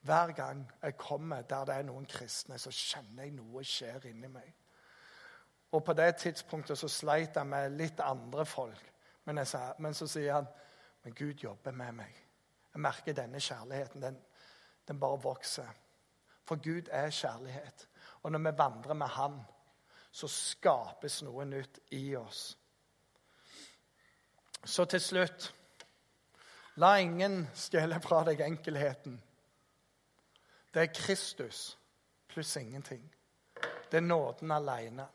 Hver 0.05 0.33
gang 0.37 0.73
jeg 0.83 0.97
kommer 0.97 1.42
der 1.42 1.64
det 1.64 1.75
er 1.75 1.87
noen 1.88 2.05
kristne, 2.07 2.59
så 2.59 2.70
kjenner 2.70 3.25
jeg 3.25 3.33
noe 3.33 3.64
skjer 3.64 4.05
inni 4.11 4.29
meg. 4.29 4.51
Og 5.73 5.85
på 5.85 5.92
det 5.97 6.16
tidspunktet 6.20 6.79
så 6.79 6.88
sleit 6.88 7.37
jeg 7.37 7.49
med 7.49 7.79
litt 7.79 8.01
andre 8.05 8.44
folk. 8.47 8.92
Men, 9.25 9.40
sa, 9.47 9.73
men, 9.79 9.94
så 9.94 10.07
sier 10.07 10.37
han 10.37 10.51
men 11.05 11.14
Gud 11.14 11.40
jobber 11.42 11.73
med 11.73 11.92
meg. 11.92 12.20
Jeg 12.75 12.81
merker 12.81 13.16
denne 13.16 13.40
kjærligheten. 13.40 14.03
Den, 14.03 14.20
den 14.88 15.01
bare 15.01 15.23
vokser. 15.23 15.68
For 16.44 16.57
Gud 16.57 16.88
er 16.92 17.11
kjærlighet. 17.11 17.88
Og 18.24 18.32
når 18.32 18.40
vi 18.50 18.58
vandrer 18.58 18.96
med 18.96 19.12
Han, 19.16 19.38
så 20.10 20.28
skapes 20.30 21.20
noe 21.26 21.44
nytt 21.44 21.78
i 21.92 22.16
oss. 22.16 22.46
Så 24.64 24.84
til 24.88 25.00
slutt 25.00 25.52
La 26.82 26.96
ingen 26.98 27.44
stjele 27.54 28.00
fra 28.02 28.24
deg 28.26 28.40
enkelheten. 28.42 29.20
Det 30.74 30.82
er 30.82 30.94
Kristus 30.94 31.76
pluss 32.34 32.56
ingenting. 32.56 33.04
Det 33.90 34.00
er 34.00 34.08
nåden 34.08 34.50
alene. 34.50 35.06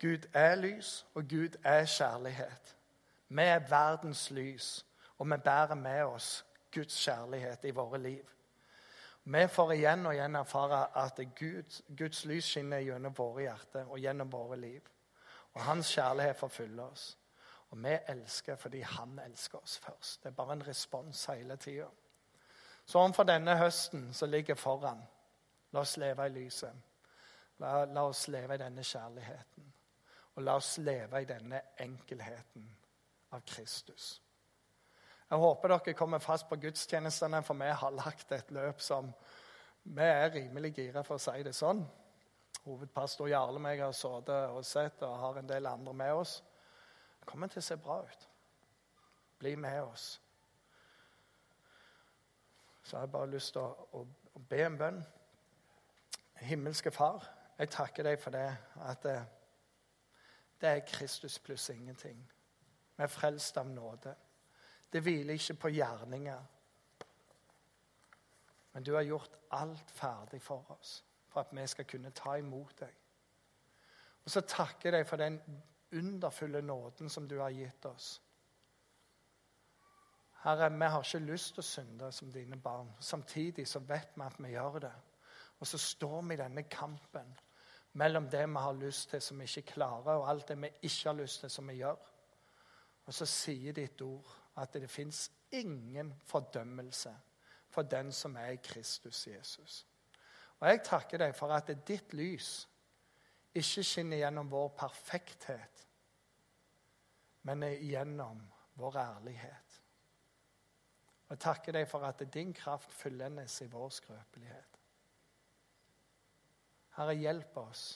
Gud 0.00 0.26
er 0.34 0.54
lys, 0.54 1.06
og 1.14 1.28
Gud 1.30 1.54
er 1.62 1.84
kjærlighet. 1.86 2.76
Vi 3.28 3.42
er 3.42 3.68
verdens 3.68 4.30
lys, 4.30 4.86
og 5.18 5.30
vi 5.30 5.36
bærer 5.44 5.74
med 5.74 6.02
oss 6.02 6.44
Guds 6.74 7.04
kjærlighet 7.04 7.64
i 7.64 7.70
våre 7.70 7.98
liv. 7.98 8.24
Vi 9.24 9.48
får 9.48 9.72
igjen 9.72 10.06
og 10.06 10.14
igjen 10.16 10.36
erfare 10.36 10.86
at 10.98 11.20
Gud, 11.38 11.82
Guds 11.96 12.24
lys 12.24 12.44
skinner 12.44 12.82
gjennom 12.82 13.14
våre 13.14 13.44
hjerter 13.46 13.86
og 13.86 13.98
gjennom 14.02 14.30
våre 14.32 14.56
liv. 14.58 14.88
Og 15.54 15.62
Hans 15.62 15.92
kjærlighet 15.94 16.36
forfyller 16.36 16.84
oss. 16.84 17.18
Og 17.70 17.78
vi 17.84 17.98
elsker 18.08 18.56
fordi 18.56 18.80
Han 18.80 19.18
elsker 19.18 19.58
oss 19.58 19.78
først. 19.78 20.22
Det 20.22 20.28
er 20.28 20.34
bare 20.34 20.52
en 20.52 20.66
respons 20.66 21.24
hele 21.26 21.56
tida. 21.56 21.86
Så 22.86 22.98
overfor 22.98 23.22
denne 23.22 23.56
høsten 23.56 24.12
som 24.14 24.30
ligger 24.30 24.54
foran, 24.54 25.02
la 25.72 25.80
oss 25.80 25.96
leve 25.96 26.26
i 26.26 26.34
lyset. 26.34 26.74
La, 27.58 27.84
la 27.84 28.04
oss 28.08 28.28
leve 28.28 28.54
i 28.54 28.58
denne 28.58 28.82
kjærligheten. 28.82 29.72
Og 30.34 30.42
la 30.42 30.56
oss 30.56 30.78
leve 30.78 31.22
i 31.22 31.24
denne 31.24 31.60
enkelheten 31.78 32.76
av 33.30 33.40
Kristus. 33.46 34.21
Jeg 35.32 35.40
håper 35.40 35.68
dere 35.72 35.92
kommer 35.96 36.20
fast 36.20 36.44
på 36.48 36.58
gudstjenestene, 36.60 37.38
for 37.42 37.56
vi 37.56 37.64
har 37.64 37.92
lagt 37.96 38.32
et 38.36 38.50
løp 38.52 38.80
som 38.84 39.06
vi 39.82 40.04
er 40.04 40.26
rimelig 40.34 40.74
gira, 40.76 41.00
for 41.02 41.16
å 41.16 41.22
si 41.24 41.42
det 41.42 41.54
sånn. 41.56 41.78
Hovedpastor 42.66 43.30
Jarle 43.30 43.56
og 43.56 43.68
jeg 43.70 43.80
har 43.80 43.94
sittet 43.96 44.50
og 44.52 44.66
sett, 44.68 45.00
og 45.02 45.14
har 45.22 45.38
en 45.40 45.48
del 45.48 45.66
andre 45.70 45.94
med 45.96 46.12
oss. 46.12 46.34
Det 47.16 47.28
kommer 47.30 47.48
til 47.48 47.62
å 47.62 47.64
se 47.64 47.76
bra 47.80 47.96
ut. 48.04 48.26
Bli 49.40 49.54
med 49.56 49.78
oss. 49.82 50.04
Så 52.82 52.98
har 52.98 53.06
jeg 53.06 53.12
bare 53.14 53.30
lyst 53.32 53.54
til 53.54 53.62
å, 53.64 53.86
å, 53.96 54.02
å 54.36 54.42
be 54.50 54.58
en 54.66 54.76
bønn. 54.82 54.98
Himmelske 56.42 56.92
Far, 56.92 57.24
jeg 57.56 57.70
takker 57.72 58.04
deg 58.04 58.20
for 58.20 58.36
det 58.36 58.50
at 58.84 59.00
det, 59.08 59.16
eh, 59.16 60.12
det 60.60 60.74
er 60.74 60.84
Kristus 60.92 61.38
pluss 61.40 61.70
ingenting. 61.72 62.20
Vi 62.98 63.06
er 63.08 63.14
frelst 63.16 63.56
av 63.56 63.72
nåde. 63.72 64.12
Det 64.92 65.00
hviler 65.02 65.34
ikke 65.34 65.54
på 65.54 65.68
gjerninger. 65.72 66.42
Men 68.72 68.84
du 68.84 68.94
har 68.94 69.02
gjort 69.02 69.36
alt 69.50 69.90
ferdig 69.90 70.42
for 70.42 70.76
oss 70.78 71.02
for 71.32 71.40
at 71.40 71.52
vi 71.52 71.66
skal 71.66 71.88
kunne 71.88 72.10
ta 72.10 72.36
imot 72.36 72.80
deg. 72.80 72.92
Og 74.24 74.30
så 74.30 74.40
takker 74.40 74.90
jeg 74.90 74.98
deg 74.98 75.06
for 75.08 75.20
den 75.20 75.38
underfulle 75.92 76.62
nåden 76.62 77.08
som 77.08 77.28
du 77.28 77.38
har 77.40 77.50
gitt 77.50 77.86
oss. 77.88 78.20
Herre, 80.42 80.70
vi 80.70 80.90
har 80.90 81.04
ikke 81.04 81.24
lyst 81.24 81.54
til 81.54 81.62
å 81.62 81.66
synde 81.66 82.10
som 82.12 82.32
dine 82.32 82.58
barn. 82.58 82.90
Samtidig 83.00 83.66
så 83.68 83.80
vet 83.86 84.16
vi 84.16 84.26
at 84.26 84.38
vi 84.42 84.52
gjør 84.54 84.78
det. 84.86 84.94
Og 85.60 85.66
så 85.66 85.78
står 85.78 86.22
vi 86.22 86.34
i 86.34 86.40
denne 86.40 86.64
kampen 86.66 87.34
mellom 87.92 88.28
det 88.30 88.46
vi 88.48 88.64
har 88.64 88.72
lyst 88.74 89.10
til 89.10 89.22
som 89.22 89.38
vi 89.38 89.46
ikke 89.46 89.74
klarer, 89.74 90.16
og 90.16 90.28
alt 90.28 90.48
det 90.48 90.58
vi 90.58 90.72
ikke 90.82 91.08
har 91.08 91.18
lyst 91.20 91.40
til 91.40 91.50
som 91.50 91.68
vi 91.68 91.78
gjør. 91.78 92.08
Og 93.06 93.14
så 93.14 93.26
sier 93.26 93.76
ditt 93.76 94.02
ord 94.02 94.41
at 94.56 94.74
det 94.74 94.90
fins 94.90 95.30
ingen 95.52 96.12
fordømmelse 96.26 97.12
for 97.72 97.82
den 97.82 98.12
som 98.12 98.36
er 98.36 98.46
i 98.46 98.60
Kristus 98.64 99.26
Jesus. 99.26 99.86
Og 100.60 100.68
jeg 100.68 100.82
takker 100.84 101.18
deg 101.18 101.34
for 101.34 101.52
at 101.54 101.70
ditt 101.88 102.12
lys 102.14 102.50
ikke 103.54 103.84
skinner 103.84 104.22
gjennom 104.22 104.50
vår 104.50 104.68
perfekthet, 104.78 105.86
men 107.42 107.64
gjennom 107.82 108.40
vår 108.80 108.98
ærlighet. 109.02 109.80
Og 111.26 111.34
jeg 111.34 111.42
takker 111.46 111.76
deg 111.76 111.88
for 111.88 112.04
at 112.06 112.22
din 112.32 112.52
kraft 112.54 112.92
fyllendes 112.92 113.60
i 113.64 113.68
vår 113.72 113.88
skrøpelighet. 113.96 114.78
Herre, 116.92 117.16
hjelp 117.16 117.56
oss 117.56 117.86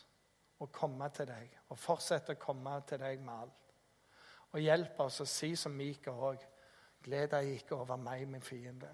å 0.64 0.68
komme 0.72 1.08
til 1.12 1.28
deg 1.28 1.52
og 1.68 1.78
fortsette 1.78 2.32
å 2.32 2.40
komme 2.40 2.78
til 2.88 3.00
deg 3.02 3.20
med 3.20 3.34
alt. 3.44 3.65
Og 4.52 4.60
hjelp 4.60 5.00
oss 5.00 5.20
å 5.20 5.26
si 5.28 5.54
som 5.56 5.74
Mika 5.76 6.12
òg 6.12 6.44
Gled 7.06 7.28
deg 7.30 7.52
ikke 7.54 7.76
over 7.76 7.96
meg, 8.02 8.24
min 8.26 8.42
fiende. 8.42 8.88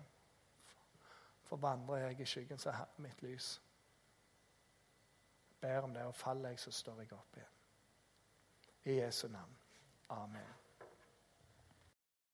For 1.48 1.56
vandrer 1.56 1.96
jeg 1.96 2.20
i 2.20 2.26
skyggen, 2.28 2.58
så 2.60 2.68
er 2.70 2.90
mitt 3.00 3.22
lys. 3.24 3.54
Jeg 5.48 5.60
ber 5.60 5.86
om 5.86 5.94
det, 5.94 6.02
og 6.04 6.14
faller 6.14 6.52
jeg, 6.52 6.60
så 6.60 6.70
står 6.76 7.00
jeg 7.00 7.12
opp 7.16 7.38
igjen. 7.40 7.54
I 8.84 8.98
Jesu 8.98 9.28
navn. 9.32 9.56
Amen. 10.10 10.61